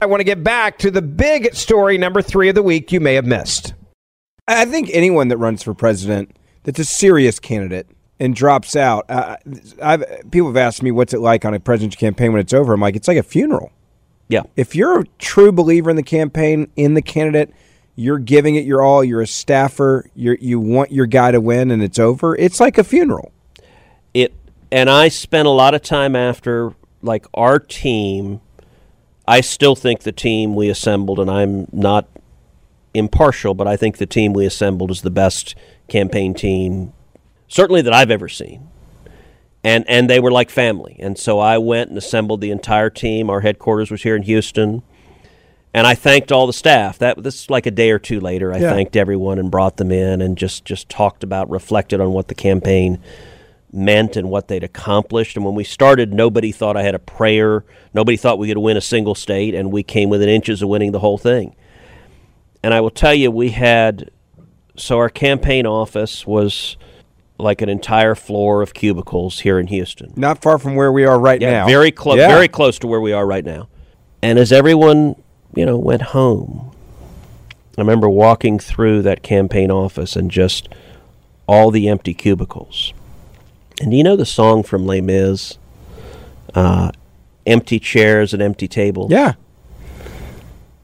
I 0.00 0.06
want 0.06 0.20
to 0.20 0.24
get 0.24 0.42
back 0.42 0.78
to 0.78 0.90
the 0.90 1.00
big 1.00 1.54
story 1.54 1.96
number 1.96 2.22
three 2.22 2.48
of 2.48 2.54
the 2.54 2.62
week 2.62 2.92
you 2.92 3.00
may 3.00 3.14
have 3.14 3.24
missed. 3.24 3.74
I 4.48 4.64
think 4.64 4.90
anyone 4.92 5.28
that 5.28 5.36
runs 5.36 5.62
for 5.62 5.74
president 5.74 6.36
that's 6.64 6.80
a 6.80 6.84
serious 6.84 7.38
candidate 7.38 7.88
and 8.22 8.36
drops 8.36 8.76
out. 8.76 9.04
Uh, 9.08 9.36
I've 9.82 10.04
people 10.30 10.46
have 10.46 10.56
asked 10.56 10.80
me 10.80 10.92
what's 10.92 11.12
it 11.12 11.18
like 11.18 11.44
on 11.44 11.54
a 11.54 11.60
presidential 11.60 11.98
campaign 11.98 12.30
when 12.30 12.40
it's 12.40 12.52
over. 12.52 12.72
I'm 12.72 12.80
like, 12.80 12.94
it's 12.94 13.08
like 13.08 13.18
a 13.18 13.22
funeral. 13.24 13.72
Yeah. 14.28 14.42
If 14.54 14.76
you're 14.76 15.00
a 15.00 15.04
true 15.18 15.50
believer 15.50 15.90
in 15.90 15.96
the 15.96 16.04
campaign, 16.04 16.70
in 16.76 16.94
the 16.94 17.02
candidate, 17.02 17.52
you're 17.96 18.20
giving 18.20 18.54
it 18.54 18.64
your 18.64 18.80
all. 18.80 19.02
You're 19.02 19.22
a 19.22 19.26
staffer. 19.26 20.08
You 20.14 20.38
you 20.40 20.60
want 20.60 20.92
your 20.92 21.06
guy 21.06 21.32
to 21.32 21.40
win, 21.40 21.72
and 21.72 21.82
it's 21.82 21.98
over. 21.98 22.36
It's 22.36 22.60
like 22.60 22.78
a 22.78 22.84
funeral. 22.84 23.32
It 24.14 24.32
and 24.70 24.88
I 24.88 25.08
spent 25.08 25.48
a 25.48 25.50
lot 25.50 25.74
of 25.74 25.82
time 25.82 26.14
after 26.14 26.74
like 27.02 27.26
our 27.34 27.58
team. 27.58 28.40
I 29.26 29.40
still 29.40 29.74
think 29.74 30.02
the 30.02 30.12
team 30.12 30.54
we 30.54 30.68
assembled, 30.68 31.18
and 31.18 31.28
I'm 31.28 31.66
not 31.72 32.06
impartial, 32.94 33.54
but 33.54 33.66
I 33.66 33.76
think 33.76 33.98
the 33.98 34.06
team 34.06 34.32
we 34.32 34.46
assembled 34.46 34.92
is 34.92 35.02
the 35.02 35.10
best 35.10 35.56
campaign 35.88 36.34
team 36.34 36.92
certainly 37.52 37.82
that 37.82 37.92
I've 37.92 38.10
ever 38.10 38.28
seen. 38.28 38.68
And 39.62 39.84
and 39.86 40.10
they 40.10 40.18
were 40.18 40.32
like 40.32 40.50
family. 40.50 40.96
And 40.98 41.16
so 41.16 41.38
I 41.38 41.58
went 41.58 41.90
and 41.90 41.98
assembled 41.98 42.40
the 42.40 42.50
entire 42.50 42.90
team. 42.90 43.30
Our 43.30 43.40
headquarters 43.42 43.90
was 43.90 44.02
here 44.02 44.16
in 44.16 44.22
Houston. 44.22 44.82
And 45.74 45.86
I 45.86 45.94
thanked 45.94 46.32
all 46.32 46.46
the 46.46 46.52
staff. 46.52 46.98
That 46.98 47.22
this 47.22 47.44
is 47.44 47.50
like 47.50 47.66
a 47.66 47.70
day 47.70 47.90
or 47.90 47.98
two 47.98 48.18
later. 48.18 48.52
I 48.52 48.58
Yeah. 48.58 48.70
thanked 48.72 48.96
everyone 48.96 49.38
and 49.38 49.50
brought 49.50 49.76
them 49.76 49.92
in 49.92 50.20
and 50.20 50.36
just 50.36 50.64
just 50.64 50.88
talked 50.88 51.22
about, 51.22 51.48
reflected 51.50 52.00
on 52.00 52.12
what 52.12 52.28
the 52.28 52.34
campaign 52.34 52.98
meant 53.72 54.16
and 54.16 54.28
what 54.30 54.48
they'd 54.48 54.64
accomplished. 54.64 55.36
And 55.36 55.44
when 55.46 55.54
we 55.54 55.64
started, 55.64 56.12
nobody 56.12 56.52
thought 56.52 56.76
I 56.76 56.82
had 56.82 56.94
a 56.94 56.98
prayer. 56.98 57.64
Nobody 57.94 58.16
thought 58.16 58.38
we 58.38 58.48
could 58.48 58.58
win 58.58 58.76
a 58.76 58.82
single 58.82 59.14
state, 59.14 59.54
and 59.54 59.72
we 59.72 59.82
came 59.82 60.10
within 60.10 60.28
inches 60.28 60.60
of 60.60 60.68
winning 60.68 60.92
the 60.92 60.98
whole 60.98 61.18
thing. 61.18 61.54
And 62.62 62.74
I 62.74 62.80
will 62.80 62.90
tell 62.90 63.14
you, 63.14 63.30
we 63.30 63.50
had 63.50 64.10
so 64.76 64.98
our 64.98 65.08
campaign 65.08 65.66
office 65.66 66.26
was 66.26 66.76
like 67.42 67.60
an 67.60 67.68
entire 67.68 68.14
floor 68.14 68.62
of 68.62 68.72
cubicles 68.74 69.40
here 69.40 69.58
in 69.58 69.66
Houston. 69.66 70.12
Not 70.16 70.40
far 70.40 70.58
from 70.58 70.74
where 70.74 70.92
we 70.92 71.04
are 71.04 71.18
right 71.18 71.40
Yeah, 71.40 71.50
now. 71.50 71.66
very 71.66 71.90
close, 71.90 72.18
Yeah. 72.18 72.28
very 72.28 72.48
close 72.48 72.78
to 72.80 72.86
where 72.86 73.00
we 73.00 73.12
are 73.12 73.26
right 73.26 73.44
now. 73.44 73.68
And 74.22 74.38
as 74.38 74.52
everyone, 74.52 75.16
you 75.54 75.66
know, 75.66 75.76
went 75.76 76.02
home, 76.02 76.70
I 77.76 77.80
remember 77.80 78.08
walking 78.08 78.58
through 78.58 79.02
that 79.02 79.22
campaign 79.22 79.70
office 79.70 80.14
and 80.16 80.30
just 80.30 80.68
all 81.46 81.70
the 81.70 81.88
empty 81.88 82.14
cubicles. 82.14 82.92
And 83.80 83.90
do 83.90 83.96
you 83.96 84.04
know 84.04 84.16
the 84.16 84.26
song 84.26 84.62
from 84.62 84.86
Les 84.86 85.00
Mis? 85.00 85.58
Uh, 86.54 86.92
empty 87.46 87.80
chairs 87.80 88.32
and 88.32 88.40
empty 88.42 88.68
tables. 88.68 89.10
Yeah. 89.10 89.32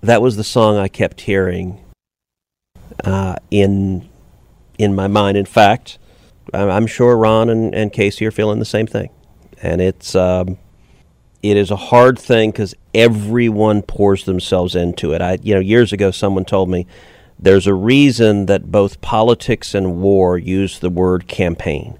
That 0.00 0.22
was 0.22 0.36
the 0.36 0.44
song 0.44 0.76
I 0.76 0.88
kept 0.88 1.22
hearing 1.22 1.78
uh, 3.04 3.36
in 3.50 4.08
in 4.78 4.94
my 4.94 5.06
mind. 5.08 5.36
In 5.36 5.44
fact, 5.44 5.98
I'm 6.52 6.86
sure 6.86 7.16
Ron 7.16 7.50
and, 7.50 7.74
and 7.74 7.92
Casey 7.92 8.26
are 8.26 8.30
feeling 8.30 8.58
the 8.58 8.64
same 8.64 8.86
thing, 8.86 9.10
and 9.62 9.80
it's 9.80 10.14
um, 10.14 10.58
it 11.42 11.56
is 11.56 11.70
a 11.70 11.76
hard 11.76 12.18
thing 12.18 12.50
because 12.50 12.74
everyone 12.94 13.82
pours 13.82 14.24
themselves 14.24 14.74
into 14.74 15.12
it. 15.12 15.20
I 15.20 15.38
you 15.42 15.54
know 15.54 15.60
years 15.60 15.92
ago 15.92 16.10
someone 16.10 16.44
told 16.44 16.68
me 16.68 16.86
there's 17.38 17.66
a 17.66 17.74
reason 17.74 18.46
that 18.46 18.72
both 18.72 19.00
politics 19.00 19.74
and 19.74 20.00
war 20.00 20.36
use 20.36 20.78
the 20.78 20.90
word 20.90 21.28
campaign 21.28 21.98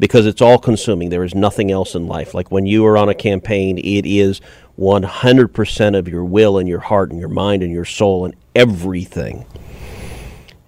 because 0.00 0.26
it's 0.26 0.40
all 0.40 0.58
consuming. 0.58 1.10
There 1.10 1.22
is 1.22 1.34
nothing 1.34 1.70
else 1.70 1.94
in 1.94 2.08
life. 2.08 2.34
Like 2.34 2.50
when 2.50 2.66
you 2.66 2.84
are 2.86 2.96
on 2.96 3.08
a 3.08 3.14
campaign, 3.14 3.78
it 3.78 4.06
is 4.06 4.40
100% 4.78 5.98
of 5.98 6.08
your 6.08 6.24
will 6.24 6.58
and 6.58 6.68
your 6.68 6.80
heart 6.80 7.10
and 7.10 7.20
your 7.20 7.28
mind 7.28 7.62
and 7.62 7.70
your 7.70 7.84
soul 7.84 8.24
and 8.24 8.34
everything. 8.54 9.44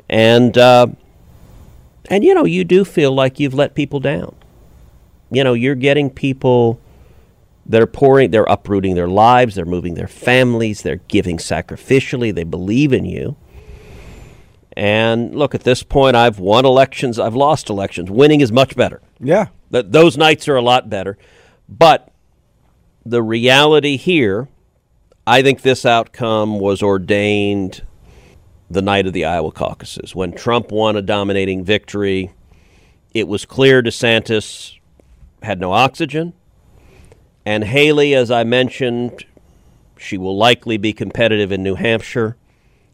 And 0.09 0.57
uh, 0.59 0.89
and 2.13 2.23
you 2.23 2.35
know, 2.35 2.45
you 2.45 2.63
do 2.63 2.85
feel 2.85 3.11
like 3.11 3.41
you've 3.41 3.55
let 3.55 3.75
people 3.75 3.99
down. 3.99 4.37
You 5.31 5.43
know, 5.43 5.55
you're 5.55 5.75
getting 5.75 6.11
people 6.11 6.79
that 7.65 7.81
are 7.81 7.87
pouring, 7.87 8.31
they're 8.31 8.45
uprooting 8.45 8.97
their 8.97 9.09
lives, 9.09 9.55
they're 9.55 9.65
moving 9.65 9.95
their 9.95 10.09
families, 10.09 10.83
they're 10.83 11.01
giving 11.09 11.39
sacrificially, 11.39 12.35
they 12.35 12.45
believe 12.45 12.93
in 12.93 13.07
you. 13.07 13.37
And 14.77 15.35
look, 15.35 15.55
at 15.55 15.65
this 15.65 15.83
point, 15.83 16.15
I've 16.15 16.39
won 16.39 16.67
elections, 16.67 17.19
I've 17.19 17.35
lost 17.35 17.71
elections. 17.71 18.11
Winning 18.11 18.43
is 18.43 18.53
much 18.53 18.77
better. 18.77 19.01
Yeah. 19.19 19.47
Th- 19.71 19.87
those 19.89 20.19
nights 20.19 20.49
are 20.49 20.57
a 20.57 20.63
lot 20.63 20.91
better. 20.91 21.17
But 21.67 22.13
the 23.07 23.23
reality 23.23 23.97
here, 23.97 24.49
I 25.27 25.41
think 25.41 25.63
this 25.63 25.87
outcome 25.87 26.59
was 26.59 26.83
ordained 26.83 27.87
the 28.73 28.83
night 28.83 29.07
of 29.07 29.13
the 29.13 29.25
Iowa 29.25 29.53
caucuses. 29.53 30.15
When 30.15 30.33
Trump 30.33 30.73
won 30.73 30.97
a 30.97 31.03
dominating 31.03 31.65
victory, 31.65 32.33
it 33.13 33.29
was 33.29 33.45
clear 33.45 33.83
DeSantis 33.83 34.79
had 35.43 35.61
no 35.61 35.73
oxygen. 35.73 36.33
And 37.45 37.65
Haley, 37.65 38.15
as 38.15 38.31
I 38.31 38.45
mentioned, 38.45 39.25
she 39.99 40.17
will 40.17 40.37
likely 40.37 40.77
be 40.77 40.93
competitive 40.93 41.53
in 41.53 41.63
New 41.63 41.75
Hampshire, 41.75 42.37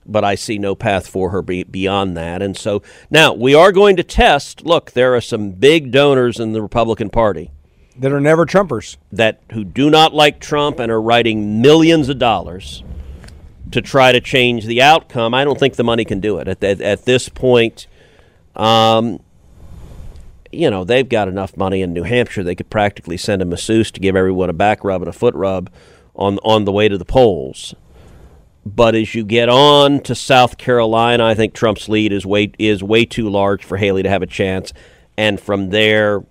but 0.05 0.25
I 0.25 0.35
see 0.35 0.59
no 0.59 0.75
path 0.75 1.07
for 1.07 1.31
her 1.31 1.43
beyond 1.43 2.17
that. 2.17 2.43
And 2.43 2.57
so 2.57 2.83
now 3.11 3.35
we 3.35 3.55
are 3.55 3.73
going 3.73 3.97
to 3.97 4.03
test. 4.03 4.65
Look, 4.65 4.93
there 4.93 5.15
are 5.15 5.21
some 5.21 5.51
big 5.51 5.93
donors 5.93 6.41
in 6.41 6.53
the 6.53 6.63
Republican 6.63 7.11
Party 7.11 7.51
that 7.99 8.13
are 8.13 8.21
never 8.21 8.47
Trumpers 8.47 8.97
that 9.13 9.41
who 9.53 9.65
do 9.65 9.91
not 9.91 10.15
like 10.15 10.41
Trump 10.41 10.79
and 10.79 10.91
are 10.91 11.01
writing 11.01 11.61
millions 11.61 12.09
of 12.09 12.19
dollars 12.19 12.83
to 13.73 13.83
try 13.83 14.13
to 14.13 14.21
change 14.21 14.67
the 14.67 14.83
outcome. 14.83 15.35
I 15.35 15.45
don't 15.45 15.59
think 15.59 15.77
the 15.77 15.85
money 15.85 16.05
can 16.05 16.21
do 16.21 16.39
it 16.39 16.49
at 16.49 16.63
at, 16.63 16.81
at 16.81 17.05
this 17.05 17.29
point. 17.29 17.87
Um, 18.57 19.21
you 20.51 20.71
know, 20.71 20.85
they've 20.85 21.09
got 21.09 21.29
enough 21.29 21.57
money 21.57 21.83
in 21.83 21.93
New 21.93 22.05
Hampshire. 22.05 22.43
They 22.43 22.55
could 22.55 22.71
practically 22.71 23.17
send 23.17 23.43
a 23.43 23.45
masseuse 23.45 23.91
to 23.93 24.01
give 24.01 24.17
everyone 24.17 24.51
a 24.51 24.55
back 24.55 24.83
rub 24.83 25.03
and 25.03 25.09
a 25.09 25.13
foot 25.13 25.35
rub 25.35 25.71
on 26.15 26.39
on 26.39 26.65
the 26.65 26.73
way 26.73 26.89
to 26.89 26.99
the 26.99 27.05
polls. 27.05 27.75
But 28.67 28.95
as 28.95 29.15
you 29.15 29.25
get 29.25 29.49
on 29.49 30.01
to 30.03 30.15
South 30.15 30.59
Carolina, 30.59 31.25
I 31.25 31.35
think 31.35 31.55
Trump's 31.55 31.89
lead 31.89 32.13
is 32.13 32.27
way 32.27 32.53
is 32.59 32.83
way 32.83 33.05
too 33.05 33.29
large 33.29 33.65
for 33.65 33.77
Haley 33.77 34.03
to 34.03 34.09
have 34.09 34.23
a 34.23 34.27
chance. 34.27 34.73
And 35.17 35.41
from 35.41 35.71
there, 35.71 36.25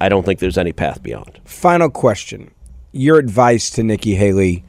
I 0.00 0.08
don't 0.08 0.24
think 0.24 0.40
there's 0.40 0.58
any 0.58 0.72
path 0.72 1.02
beyond. 1.02 1.40
Final 1.44 1.90
question: 1.90 2.50
Your 2.92 3.18
advice 3.18 3.70
to 3.70 3.82
Nikki 3.82 4.14
Haley, 4.14 4.64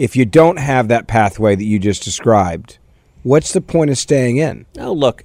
if 0.00 0.16
you 0.16 0.24
don't 0.24 0.58
have 0.58 0.88
that 0.88 1.06
pathway 1.06 1.54
that 1.54 1.64
you 1.64 1.78
just 1.78 2.02
described, 2.02 2.78
what's 3.22 3.52
the 3.52 3.60
point 3.60 3.90
of 3.90 3.98
staying 3.98 4.38
in? 4.38 4.64
Oh, 4.78 4.94
look, 4.94 5.24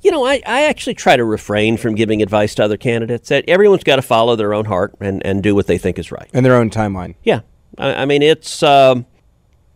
you 0.00 0.10
know, 0.10 0.24
I, 0.24 0.40
I 0.46 0.62
actually 0.62 0.94
try 0.94 1.14
to 1.14 1.24
refrain 1.24 1.76
from 1.76 1.94
giving 1.94 2.22
advice 2.22 2.54
to 2.54 2.64
other 2.64 2.78
candidates. 2.78 3.28
That 3.28 3.44
Everyone's 3.46 3.84
got 3.84 3.96
to 3.96 4.02
follow 4.02 4.34
their 4.34 4.54
own 4.54 4.64
heart 4.64 4.94
and, 4.98 5.24
and 5.26 5.42
do 5.42 5.54
what 5.54 5.66
they 5.66 5.76
think 5.76 5.98
is 5.98 6.10
right. 6.10 6.30
And 6.32 6.44
their 6.44 6.56
own 6.56 6.70
timeline. 6.70 7.16
Yeah. 7.22 7.40
I, 7.76 7.94
I 7.96 8.04
mean, 8.06 8.22
it's, 8.22 8.62
um, 8.62 9.04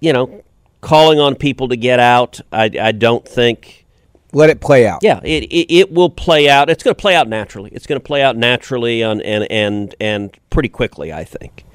you 0.00 0.14
know, 0.14 0.42
calling 0.80 1.20
on 1.20 1.34
people 1.34 1.68
to 1.68 1.76
get 1.76 2.00
out. 2.00 2.40
I, 2.50 2.70
I 2.80 2.92
don't 2.92 3.28
think. 3.28 3.84
Let 4.32 4.48
it 4.48 4.62
play 4.62 4.86
out. 4.86 5.00
Yeah, 5.02 5.20
it, 5.24 5.44
it, 5.44 5.74
it 5.74 5.92
will 5.92 6.10
play 6.10 6.48
out. 6.48 6.70
It's 6.70 6.82
going 6.82 6.94
to 6.94 7.00
play 7.00 7.14
out 7.14 7.28
naturally. 7.28 7.70
It's 7.74 7.86
going 7.86 8.00
to 8.00 8.04
play 8.04 8.22
out 8.22 8.34
naturally 8.34 9.02
on, 9.02 9.20
and, 9.20 9.46
and, 9.50 9.94
and 10.00 10.34
pretty 10.48 10.70
quickly, 10.70 11.12
I 11.12 11.24
think. 11.24 11.66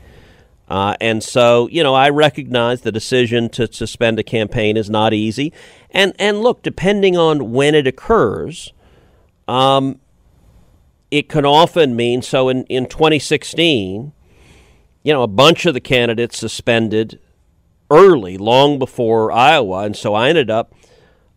Uh, 0.69 0.95
and 1.01 1.21
so, 1.21 1.67
you 1.69 1.83
know, 1.83 1.93
I 1.93 2.09
recognize 2.09 2.81
the 2.81 2.91
decision 2.91 3.49
to 3.49 3.71
suspend 3.71 4.19
a 4.19 4.23
campaign 4.23 4.77
is 4.77 4.89
not 4.89 5.13
easy. 5.13 5.51
And 5.91 6.13
and 6.17 6.41
look, 6.41 6.63
depending 6.63 7.17
on 7.17 7.51
when 7.51 7.75
it 7.75 7.85
occurs, 7.85 8.73
um, 9.47 9.99
it 11.11 11.29
can 11.29 11.45
often 11.45 11.95
mean 11.95 12.21
so. 12.21 12.49
In 12.49 12.63
in 12.65 12.87
2016, 12.87 14.13
you 15.03 15.13
know, 15.13 15.21
a 15.21 15.27
bunch 15.27 15.65
of 15.65 15.73
the 15.73 15.81
candidates 15.81 16.37
suspended 16.37 17.19
early, 17.91 18.37
long 18.37 18.79
before 18.79 19.31
Iowa, 19.31 19.83
and 19.83 19.95
so 19.95 20.13
I 20.13 20.29
ended 20.29 20.49
up. 20.49 20.73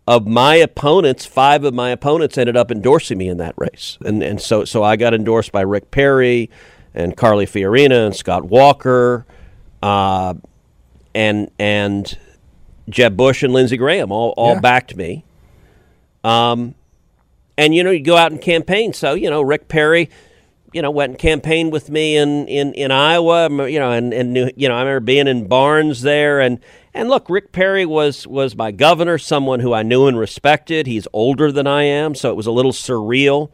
Of 0.08 0.24
my 0.24 0.54
opponents, 0.54 1.26
five 1.26 1.64
of 1.64 1.74
my 1.74 1.90
opponents 1.90 2.38
ended 2.38 2.56
up 2.56 2.70
endorsing 2.70 3.18
me 3.18 3.28
in 3.28 3.38
that 3.38 3.56
race, 3.56 3.98
and 4.04 4.22
and 4.22 4.40
so 4.40 4.64
so 4.64 4.84
I 4.84 4.94
got 4.94 5.14
endorsed 5.14 5.50
by 5.50 5.62
Rick 5.62 5.90
Perry, 5.90 6.48
and 6.96 7.16
Carly 7.16 7.46
Fiorina 7.46 8.06
and 8.06 8.16
Scott 8.16 8.44
Walker, 8.44 9.26
uh, 9.82 10.34
and 11.14 11.50
and 11.58 12.18
Jeb 12.88 13.16
Bush 13.16 13.42
and 13.42 13.52
Lindsey 13.52 13.76
Graham 13.76 14.10
all, 14.10 14.34
all 14.36 14.54
yeah. 14.54 14.60
backed 14.60 14.96
me. 14.96 15.24
Um, 16.24 16.74
and 17.58 17.74
you 17.74 17.84
know, 17.84 17.90
you 17.90 18.02
go 18.02 18.16
out 18.16 18.32
and 18.32 18.40
campaign. 18.40 18.92
So 18.92 19.14
you 19.14 19.30
know, 19.30 19.42
Rick 19.42 19.68
Perry, 19.68 20.10
you 20.72 20.82
know, 20.82 20.90
went 20.90 21.10
and 21.10 21.18
campaigned 21.18 21.72
with 21.72 21.90
me 21.90 22.16
in 22.16 22.48
in, 22.48 22.74
in 22.74 22.90
Iowa. 22.90 23.48
You 23.68 23.78
know, 23.78 23.92
and 23.92 24.12
and 24.12 24.32
New, 24.32 24.50
you 24.56 24.68
know, 24.68 24.74
I 24.74 24.80
remember 24.80 25.00
being 25.00 25.28
in 25.28 25.46
Barnes 25.46 26.02
there, 26.02 26.40
and 26.40 26.58
and 26.94 27.08
look, 27.08 27.28
Rick 27.28 27.52
Perry 27.52 27.86
was 27.86 28.26
was 28.26 28.56
my 28.56 28.70
governor, 28.70 29.18
someone 29.18 29.60
who 29.60 29.72
I 29.72 29.82
knew 29.82 30.06
and 30.06 30.18
respected. 30.18 30.86
He's 30.86 31.06
older 31.12 31.52
than 31.52 31.66
I 31.66 31.82
am, 31.84 32.14
so 32.14 32.30
it 32.30 32.36
was 32.36 32.46
a 32.46 32.52
little 32.52 32.72
surreal. 32.72 33.50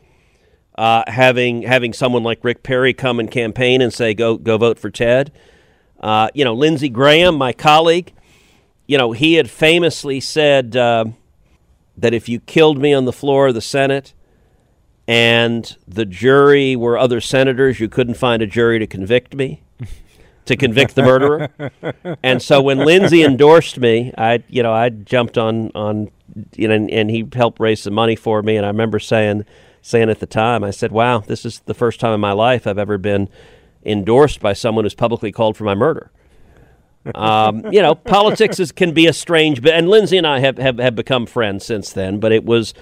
Uh, 0.75 1.03
having 1.07 1.63
having 1.63 1.93
someone 1.93 2.23
like 2.23 2.43
Rick 2.43 2.63
Perry 2.63 2.95
come 2.95 3.21
and 3.21 3.31
campaign 3.31 3.83
and 3.83 3.93
say 3.93 4.15
go 4.15 4.39
go 4.39 4.57
vote 4.57 4.79
for 4.79 4.91
Ted, 4.91 5.31
uh, 6.01 6.29
you 6.35 6.45
know 6.45 6.55
Lindsey 6.55 6.89
Graham, 6.89 7.37
my 7.37 7.53
colleague, 7.53 8.13
you 8.87 8.99
know, 8.99 9.13
he 9.13 9.35
had 9.35 9.49
famously 9.49 10.21
said 10.21 10.77
uh, 10.77 11.07
that 11.97 12.13
if 12.13 12.29
you 12.29 12.41
killed 12.41 12.79
me 12.79 12.93
on 12.93 13.05
the 13.05 13.13
floor 13.13 13.49
of 13.49 13.55
the 13.55 13.61
Senate 13.61 14.13
and 15.07 15.77
the 15.87 16.05
jury 16.05 16.77
were 16.77 16.99
other 16.99 17.21
senators, 17.21 17.81
you 17.81 17.89
couldn't 17.89 18.15
find 18.15 18.43
a 18.43 18.47
jury 18.47 18.79
to 18.79 18.87
convict 18.87 19.35
me, 19.35 19.63
to 20.45 20.57
convict 20.57 20.95
the 20.95 21.03
murderer. 21.03 21.49
and 22.23 22.43
so 22.43 22.61
when 22.61 22.79
Lindsey 22.79 23.23
endorsed 23.23 23.79
me, 23.79 24.13
I, 24.19 24.43
you 24.49 24.63
know, 24.63 24.73
I 24.73 24.91
jumped 24.91 25.39
on 25.39 25.71
on, 25.75 26.11
you 26.57 26.69
know, 26.69 26.75
and, 26.75 26.91
and 26.91 27.11
he 27.11 27.27
helped 27.33 27.61
raise 27.61 27.83
some 27.83 27.95
money 27.95 28.17
for 28.17 28.43
me. 28.43 28.57
And 28.57 28.67
I 28.67 28.69
remember 28.69 28.99
saying, 28.99 29.45
saying 29.83 30.09
at 30.09 30.21
the 30.21 30.27
time, 30.27 30.65
I 30.65 30.71
said, 30.71 30.93
"Wow, 30.93 31.19
this 31.19 31.45
is 31.45 31.61
the 31.61 31.75
first 31.75 32.01
time 32.01 32.15
in 32.15 32.21
my 32.21 32.33
life 32.33 32.67
I've 32.67 32.79
ever 32.79 32.97
been 32.97 33.29
endorsed 33.85 34.41
by 34.41 34.55
someone 34.55 34.85
who's 34.85 34.95
publicly 34.95 35.33
called 35.33 35.57
for 35.57 35.65
my 35.65 35.75
murder." 35.75 36.11
um, 37.15 37.73
you 37.73 37.83
know, 37.83 37.95
politics 37.95 38.61
is, 38.61 38.71
can 38.71 38.93
be 38.93 39.07
a 39.07 39.13
strange 39.13 39.61
bit. 39.61 39.75
And 39.75 39.89
Lindsey 39.89 40.19
and 40.19 40.27
I 40.27 40.39
have, 40.39 40.59
have, 40.59 40.79
have 40.79 40.95
become 40.95 41.27
friends 41.27 41.65
since 41.65 41.93
then, 41.93 42.21
but 42.21 42.33
it 42.33 42.45
was, 42.45 42.75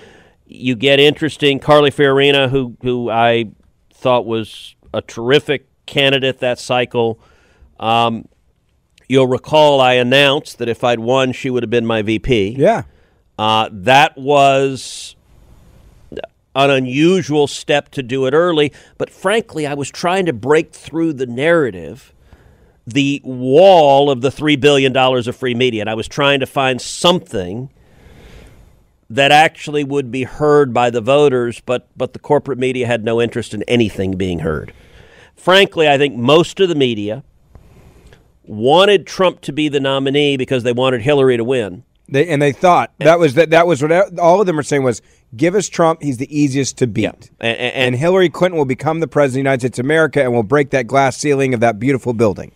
you 0.46 0.76
get 0.76 1.00
interesting. 1.00 1.58
Carly 1.58 1.90
Fiorina, 1.90 2.50
who, 2.50 2.76
who 2.82 3.10
I 3.10 3.50
thought 3.94 4.26
was 4.26 4.74
a 4.92 5.00
terrific 5.00 5.68
candidate 5.86 6.38
that 6.40 6.58
cycle. 6.58 7.18
Um, 7.78 8.28
you'll 9.08 9.26
recall 9.26 9.80
I 9.80 9.94
announced 9.94 10.58
that 10.58 10.68
if 10.68 10.84
I'd 10.84 11.00
won, 11.00 11.32
she 11.32 11.48
would 11.48 11.62
have 11.62 11.70
been 11.70 11.86
my 11.86 12.02
VP. 12.02 12.56
Yeah. 12.58 12.82
Uh, 13.38 13.70
that 13.72 14.18
was 14.18 15.16
an 16.54 16.70
unusual 16.70 17.46
step 17.46 17.90
to 17.90 18.02
do 18.02 18.26
it 18.26 18.34
early, 18.34 18.72
but 18.98 19.10
frankly, 19.10 19.66
I 19.66 19.74
was 19.74 19.90
trying 19.90 20.26
to 20.26 20.32
break 20.32 20.72
through 20.72 21.14
the 21.14 21.26
narrative 21.26 22.12
the 22.86 23.20
wall 23.24 24.10
of 24.10 24.20
the 24.20 24.30
$3 24.30 24.58
billion 24.58 24.96
of 24.96 25.36
free 25.36 25.54
media. 25.54 25.82
And 25.82 25.90
I 25.90 25.94
was 25.94 26.08
trying 26.08 26.40
to 26.40 26.46
find 26.46 26.80
something 26.80 27.70
that 29.08 29.32
actually 29.32 29.84
would 29.84 30.10
be 30.10 30.24
heard 30.24 30.72
by 30.72 30.90
the 30.90 31.00
voters, 31.00 31.60
but, 31.60 31.88
but 31.96 32.12
the 32.12 32.18
corporate 32.18 32.58
media 32.58 32.86
had 32.86 33.04
no 33.04 33.20
interest 33.20 33.54
in 33.54 33.62
anything 33.64 34.16
being 34.16 34.40
heard. 34.40 34.72
Frankly, 35.34 35.88
I 35.88 35.98
think 35.98 36.14
most 36.16 36.60
of 36.60 36.68
the 36.68 36.74
media 36.74 37.24
wanted 38.44 39.06
Trump 39.06 39.40
to 39.42 39.52
be 39.52 39.68
the 39.68 39.80
nominee 39.80 40.36
because 40.36 40.62
they 40.62 40.72
wanted 40.72 41.02
Hillary 41.02 41.36
to 41.36 41.44
win. 41.44 41.84
They, 42.10 42.26
and 42.28 42.42
they 42.42 42.52
thought 42.52 42.92
that 42.98 43.18
was 43.18 43.34
that, 43.34 43.50
that 43.50 43.66
was 43.66 43.82
what 43.82 44.18
all 44.18 44.40
of 44.40 44.46
them 44.46 44.56
were 44.56 44.62
saying 44.62 44.82
was 44.82 45.00
give 45.36 45.54
us 45.54 45.68
Trump. 45.68 46.02
He's 46.02 46.16
the 46.16 46.36
easiest 46.36 46.76
to 46.78 46.86
beat. 46.86 47.04
Yeah. 47.04 47.12
And, 47.40 47.58
and, 47.58 47.74
and, 47.74 47.96
Hillary 47.96 48.28
Clinton 48.28 48.58
will 48.58 48.64
become 48.64 49.00
the 49.00 49.06
president 49.06 49.30
of 49.30 49.44
the 49.44 49.50
United 49.50 49.60
States 49.60 49.78
of 49.78 49.84
America 49.84 50.22
and 50.22 50.32
will 50.32 50.42
break 50.42 50.70
that 50.70 50.86
glass 50.86 51.16
ceiling 51.16 51.54
of 51.54 51.60
that 51.60 51.78
beautiful 51.78 52.12
building. 52.12 52.52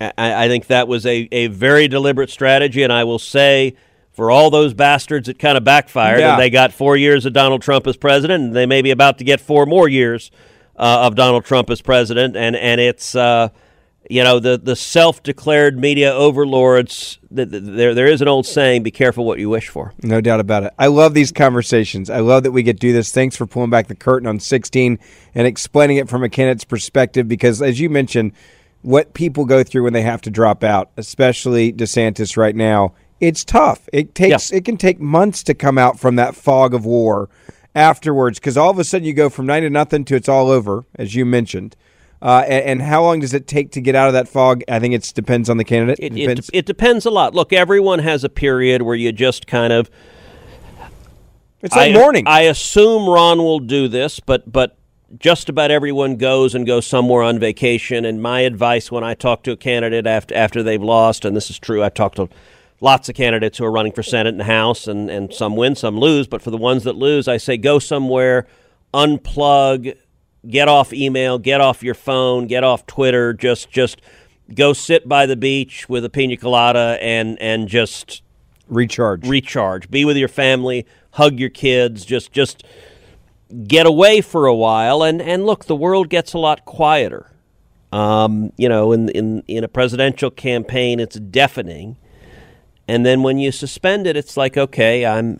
I, 0.00 0.44
I 0.44 0.48
think 0.48 0.66
that 0.66 0.88
was 0.88 1.06
a, 1.06 1.28
a 1.32 1.46
very 1.48 1.88
deliberate 1.88 2.30
strategy, 2.30 2.82
and 2.82 2.92
I 2.92 3.04
will 3.04 3.18
say 3.18 3.74
for 4.12 4.30
all 4.30 4.50
those 4.50 4.74
bastards 4.74 5.28
it 5.28 5.38
kind 5.38 5.56
of 5.56 5.64
backfired 5.64 6.20
yeah. 6.20 6.32
and 6.32 6.40
they 6.40 6.50
got 6.50 6.72
four 6.72 6.96
years 6.96 7.24
of 7.24 7.32
Donald 7.32 7.62
Trump 7.62 7.86
as 7.86 7.96
president 7.96 8.44
and 8.44 8.54
they 8.54 8.66
may 8.66 8.82
be 8.82 8.90
about 8.90 9.18
to 9.18 9.24
get 9.24 9.40
four 9.40 9.66
more 9.66 9.88
years 9.88 10.30
uh, 10.76 11.06
of 11.06 11.14
Donald 11.14 11.44
Trump 11.44 11.70
as 11.70 11.80
president 11.80 12.36
and 12.36 12.56
and 12.56 12.80
it's 12.80 13.14
uh, 13.14 13.48
you 14.08 14.24
know 14.24 14.38
the 14.38 14.58
the 14.58 14.74
self-declared 14.74 15.78
media 15.78 16.12
overlords 16.12 17.18
the, 17.30 17.44
the, 17.44 17.60
there 17.60 17.94
there 17.94 18.06
is 18.06 18.22
an 18.22 18.28
old 18.28 18.46
saying 18.46 18.82
be 18.82 18.90
careful 18.90 19.24
what 19.24 19.38
you 19.38 19.48
wish 19.48 19.68
for 19.68 19.92
no 20.02 20.20
doubt 20.20 20.40
about 20.40 20.64
it 20.64 20.72
I 20.78 20.86
love 20.86 21.14
these 21.14 21.32
conversations 21.32 22.08
I 22.08 22.20
love 22.20 22.44
that 22.44 22.52
we 22.52 22.62
get 22.62 22.74
to 22.74 22.80
do 22.80 22.92
this 22.92 23.12
thanks 23.12 23.36
for 23.36 23.46
pulling 23.46 23.70
back 23.70 23.88
the 23.88 23.94
curtain 23.94 24.26
on 24.26 24.40
16 24.40 24.98
and 25.34 25.46
explaining 25.46 25.98
it 25.98 26.08
from 26.08 26.24
a 26.24 26.28
candidate's 26.28 26.64
perspective 26.64 27.28
because 27.28 27.60
as 27.60 27.78
you 27.78 27.90
mentioned 27.90 28.32
what 28.82 29.14
people 29.14 29.44
go 29.44 29.62
through 29.62 29.84
when 29.84 29.92
they 29.92 30.02
have 30.02 30.22
to 30.22 30.30
drop 30.30 30.64
out, 30.64 30.90
especially 30.96 31.72
DeSantis 31.72 32.36
right 32.36 32.56
now. 32.56 32.94
It's 33.20 33.44
tough. 33.44 33.88
It 33.92 34.14
takes 34.14 34.50
yeah. 34.50 34.58
it 34.58 34.64
can 34.64 34.76
take 34.76 34.98
months 34.98 35.42
to 35.44 35.54
come 35.54 35.76
out 35.76 36.00
from 36.00 36.16
that 36.16 36.34
fog 36.34 36.72
of 36.72 36.86
war 36.86 37.28
afterwards 37.74 38.38
because 38.38 38.56
all 38.56 38.70
of 38.70 38.78
a 38.78 38.84
sudden 38.84 39.06
you 39.06 39.12
go 39.12 39.28
from 39.28 39.46
nine 39.46 39.62
to 39.62 39.70
nothing 39.70 40.04
to 40.06 40.16
it's 40.16 40.28
all 40.28 40.48
over, 40.48 40.86
as 40.94 41.14
you 41.14 41.26
mentioned. 41.26 41.76
Uh, 42.22 42.44
and, 42.46 42.64
and, 42.64 42.82
how 42.82 43.02
long 43.02 43.20
does 43.20 43.32
it 43.32 43.46
take 43.46 43.72
to 43.72 43.80
get 43.80 43.94
out 43.94 44.06
of 44.08 44.12
that 44.12 44.28
fog? 44.28 44.62
I 44.68 44.78
think 44.78 44.92
it 44.92 45.10
depends 45.14 45.48
on 45.48 45.56
the 45.56 45.64
candidate. 45.64 45.98
It, 45.98 46.12
it, 46.12 46.16
depends. 46.16 46.48
It, 46.50 46.58
it 46.58 46.66
depends 46.66 47.06
a 47.06 47.10
lot. 47.10 47.34
Look, 47.34 47.50
everyone 47.52 48.00
has 48.00 48.24
a 48.24 48.28
period 48.28 48.82
where 48.82 48.94
you 48.94 49.10
just 49.10 49.46
kind 49.46 49.72
of. 49.72 49.90
It's 51.62 51.74
like 51.74 51.94
I, 51.94 51.98
mourning. 51.98 52.26
I 52.26 52.42
assume 52.42 53.08
Ron 53.08 53.38
will 53.38 53.58
do 53.58 53.88
this, 53.88 54.20
but 54.20 54.50
but 54.50 54.76
just 55.18 55.48
about 55.48 55.70
everyone 55.70 56.16
goes 56.16 56.54
and 56.54 56.66
goes 56.66 56.86
somewhere 56.86 57.22
on 57.22 57.38
vacation. 57.38 58.04
And 58.04 58.22
my 58.22 58.40
advice 58.40 58.90
when 58.90 59.02
I 59.02 59.14
talk 59.14 59.42
to 59.44 59.52
a 59.52 59.56
candidate 59.56 60.06
after 60.06 60.34
after 60.34 60.62
they've 60.62 60.82
lost, 60.82 61.24
and 61.24 61.34
this 61.34 61.48
is 61.48 61.58
true, 61.58 61.82
I 61.82 61.88
talk 61.88 62.14
to 62.16 62.28
lots 62.80 63.08
of 63.08 63.14
candidates 63.14 63.58
who 63.58 63.64
are 63.64 63.72
running 63.72 63.92
for 63.92 64.02
Senate 64.02 64.34
and 64.34 64.42
House, 64.42 64.86
and, 64.86 65.10
and 65.10 65.32
some 65.32 65.56
win, 65.56 65.74
some 65.74 65.98
lose. 65.98 66.26
But 66.26 66.42
for 66.42 66.50
the 66.50 66.58
ones 66.58 66.84
that 66.84 66.96
lose, 66.96 67.28
I 67.28 67.38
say 67.38 67.56
go 67.56 67.78
somewhere, 67.78 68.46
unplug, 68.92 69.96
get 70.48 70.68
off 70.68 70.92
email, 70.92 71.38
get 71.38 71.60
off 71.60 71.82
your 71.82 71.94
phone, 71.94 72.46
get 72.46 72.64
off 72.64 72.86
Twitter, 72.86 73.32
just 73.32 73.70
just 73.70 74.00
go 74.54 74.72
sit 74.72 75.08
by 75.08 75.26
the 75.26 75.36
beach 75.36 75.88
with 75.88 76.04
a 76.04 76.10
pina 76.10 76.36
colada 76.36 76.98
and 77.00 77.40
and 77.40 77.68
just 77.68 78.22
recharge. 78.68 79.26
Recharge. 79.26 79.90
Be 79.90 80.04
with 80.04 80.16
your 80.16 80.28
family, 80.28 80.86
hug 81.12 81.38
your 81.38 81.50
kids, 81.50 82.04
just 82.04 82.32
just 82.32 82.64
get 83.66 83.86
away 83.86 84.20
for 84.20 84.46
a 84.46 84.54
while 84.54 85.02
and 85.02 85.20
and 85.20 85.44
look, 85.44 85.66
the 85.66 85.76
world 85.76 86.08
gets 86.08 86.32
a 86.32 86.38
lot 86.38 86.64
quieter. 86.64 87.26
Um, 87.92 88.52
you 88.56 88.68
know, 88.68 88.92
in 88.92 89.08
in 89.10 89.42
in 89.48 89.64
a 89.64 89.68
presidential 89.68 90.30
campaign 90.30 91.00
it's 91.00 91.18
deafening. 91.18 91.96
And 92.86 93.06
then 93.06 93.22
when 93.22 93.38
you 93.38 93.52
suspend 93.52 94.08
it, 94.08 94.16
it's 94.16 94.36
like, 94.36 94.56
okay, 94.56 95.06
I'm 95.06 95.38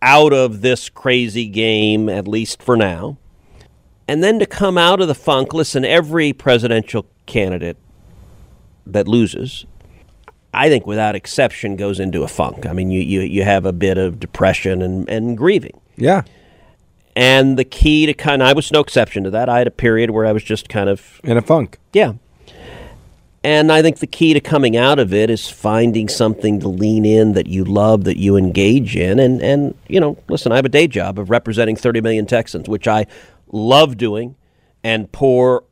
out 0.00 0.32
of 0.32 0.60
this 0.60 0.88
crazy 0.88 1.46
game, 1.46 2.08
at 2.08 2.28
least 2.28 2.62
for 2.62 2.76
now. 2.76 3.18
And 4.06 4.22
then 4.22 4.38
to 4.38 4.46
come 4.46 4.76
out 4.76 5.00
of 5.00 5.08
the 5.08 5.14
funk, 5.14 5.54
listen, 5.54 5.84
every 5.84 6.32
presidential 6.32 7.06
candidate 7.26 7.76
that 8.86 9.08
loses, 9.08 9.64
I 10.52 10.68
think 10.68 10.86
without 10.86 11.14
exception, 11.14 11.76
goes 11.76 11.98
into 11.98 12.22
a 12.22 12.28
funk. 12.28 12.66
I 12.66 12.72
mean, 12.72 12.90
you, 12.90 13.00
you, 13.00 13.20
you 13.20 13.44
have 13.44 13.64
a 13.64 13.72
bit 13.72 13.96
of 13.96 14.20
depression 14.20 14.82
and, 14.82 15.08
and 15.08 15.38
grieving. 15.38 15.80
Yeah. 15.96 16.22
And 17.16 17.58
the 17.58 17.64
key 17.64 18.06
to 18.06 18.14
kind 18.14 18.42
of, 18.42 18.48
I 18.48 18.52
was 18.52 18.72
no 18.72 18.80
exception 18.80 19.24
to 19.24 19.30
that. 19.30 19.48
I 19.48 19.58
had 19.58 19.66
a 19.66 19.72
period 19.72 20.10
where 20.10 20.26
I 20.26 20.32
was 20.32 20.42
just 20.42 20.68
kind 20.68 20.88
of 20.88 21.20
in 21.24 21.36
a 21.36 21.42
funk. 21.42 21.78
Yeah. 21.92 22.14
And 23.44 23.70
I 23.70 23.82
think 23.82 23.98
the 23.98 24.06
key 24.06 24.32
to 24.32 24.40
coming 24.40 24.74
out 24.74 24.98
of 24.98 25.12
it 25.12 25.28
is 25.28 25.50
finding 25.50 26.08
something 26.08 26.60
to 26.60 26.68
lean 26.68 27.04
in 27.04 27.34
that 27.34 27.46
you 27.46 27.62
love, 27.62 28.04
that 28.04 28.16
you 28.16 28.36
engage 28.36 28.96
in. 28.96 29.18
And, 29.20 29.42
and 29.42 29.74
you 29.86 30.00
know, 30.00 30.16
listen, 30.28 30.50
I 30.50 30.56
have 30.56 30.64
a 30.64 30.70
day 30.70 30.88
job 30.88 31.18
of 31.18 31.28
representing 31.28 31.76
30 31.76 32.00
million 32.00 32.24
Texans, 32.24 32.68
which 32.68 32.88
I 32.88 33.06
love 33.54 33.96
doing 33.96 34.36
and 34.82 35.10
pour 35.12 35.64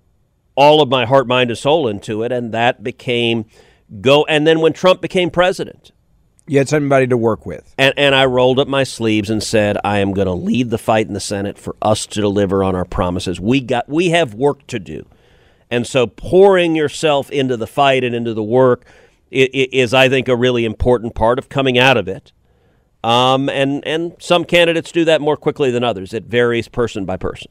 all 0.55 0.81
of 0.81 0.89
my 0.89 1.05
heart, 1.05 1.27
mind, 1.27 1.51
and 1.51 1.59
soul 1.59 1.89
into 1.89 2.23
it. 2.23 2.33
And 2.33 2.53
that 2.53 2.83
became 2.83 3.45
go. 4.01 4.25
And 4.25 4.47
then 4.47 4.61
when 4.61 4.73
Trump 4.73 5.01
became 5.01 5.31
president, 5.31 5.93
you 6.47 6.59
had 6.59 6.69
somebody 6.69 7.07
to 7.07 7.17
work 7.17 7.47
with. 7.47 7.75
And, 7.79 7.95
and 7.97 8.15
I 8.15 8.25
rolled 8.25 8.59
up 8.59 8.69
my 8.69 8.85
sleeves 8.85 9.31
and 9.31 9.43
said, 9.43 9.77
I 9.85 9.99
am 9.99 10.13
going 10.13 10.27
to 10.27 10.33
lead 10.33 10.71
the 10.71 10.79
fight 10.79 11.07
in 11.07 11.13
the 11.13 11.21
Senate 11.21 11.59
for 11.59 11.77
us 11.81 12.07
to 12.07 12.21
deliver 12.21 12.65
on 12.65 12.75
our 12.75 12.85
promises. 12.85 13.41
We 13.41 13.61
got, 13.61 13.89
we 13.89 14.11
have 14.11 14.35
work 14.35 14.67
to 14.69 14.79
do. 14.79 15.07
And 15.71 15.87
so 15.87 16.07
pouring 16.07 16.77
yourself 16.77 17.31
into 17.31 17.57
the 17.57 17.67
fight 17.67 18.05
and 18.05 18.15
into 18.15 18.35
the 18.35 18.43
work 18.43 18.85
is, 19.31 19.95
I 19.95 20.11
think, 20.11 20.29
a 20.29 20.37
really 20.37 20.67
important 20.67 21.15
part 21.15 21.39
of 21.39 21.49
coming 21.49 21.79
out 21.79 21.97
of 21.97 22.07
it. 22.09 22.33
Um, 23.03 23.49
and, 23.49 23.85
and 23.87 24.15
some 24.19 24.45
candidates 24.45 24.93
do 24.93 25.05
that 25.07 25.21
more 25.21 25.37
quickly 25.37 25.71
than 25.71 25.83
others. 25.83 26.13
It 26.13 26.25
varies 26.25 26.69
person 26.69 27.07
by 27.07 27.17
person. 27.17 27.51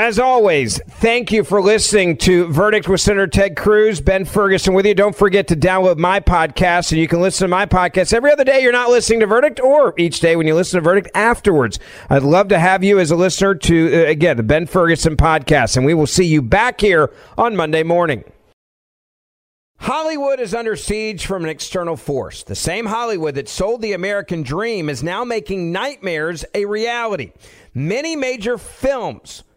As 0.00 0.18
always, 0.18 0.80
thank 0.92 1.30
you 1.30 1.44
for 1.44 1.60
listening 1.60 2.16
to 2.16 2.46
Verdict 2.46 2.88
with 2.88 3.02
Senator 3.02 3.26
Ted 3.26 3.54
Cruz, 3.54 4.00
Ben 4.00 4.24
Ferguson 4.24 4.72
with 4.72 4.86
you. 4.86 4.94
Don't 4.94 5.14
forget 5.14 5.46
to 5.48 5.54
download 5.54 5.98
my 5.98 6.20
podcast, 6.20 6.90
and 6.90 6.98
you 6.98 7.06
can 7.06 7.20
listen 7.20 7.44
to 7.44 7.48
my 7.48 7.66
podcast 7.66 8.14
every 8.14 8.32
other 8.32 8.42
day 8.42 8.62
you're 8.62 8.72
not 8.72 8.88
listening 8.88 9.20
to 9.20 9.26
Verdict, 9.26 9.60
or 9.60 9.92
each 9.98 10.20
day 10.20 10.36
when 10.36 10.46
you 10.46 10.54
listen 10.54 10.78
to 10.78 10.82
Verdict 10.82 11.10
afterwards. 11.14 11.78
I'd 12.08 12.22
love 12.22 12.48
to 12.48 12.58
have 12.58 12.82
you 12.82 12.98
as 12.98 13.10
a 13.10 13.14
listener 13.14 13.54
to, 13.54 14.06
uh, 14.06 14.08
again, 14.08 14.38
the 14.38 14.42
Ben 14.42 14.64
Ferguson 14.64 15.18
podcast, 15.18 15.76
and 15.76 15.84
we 15.84 15.92
will 15.92 16.06
see 16.06 16.24
you 16.24 16.40
back 16.40 16.80
here 16.80 17.12
on 17.36 17.54
Monday 17.54 17.82
morning. 17.82 18.24
Hollywood 19.80 20.40
is 20.40 20.54
under 20.54 20.76
siege 20.76 21.26
from 21.26 21.44
an 21.44 21.50
external 21.50 21.98
force. 21.98 22.42
The 22.42 22.54
same 22.54 22.86
Hollywood 22.86 23.34
that 23.34 23.50
sold 23.50 23.82
the 23.82 23.92
American 23.92 24.44
dream 24.44 24.88
is 24.88 25.02
now 25.02 25.24
making 25.24 25.72
nightmares 25.72 26.46
a 26.54 26.64
reality. 26.64 27.32
Many 27.74 28.16
major 28.16 28.56
films 28.56 29.42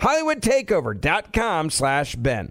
hollywoodtakeover.com 0.00 1.70
slash 1.70 2.16
Ben. 2.16 2.50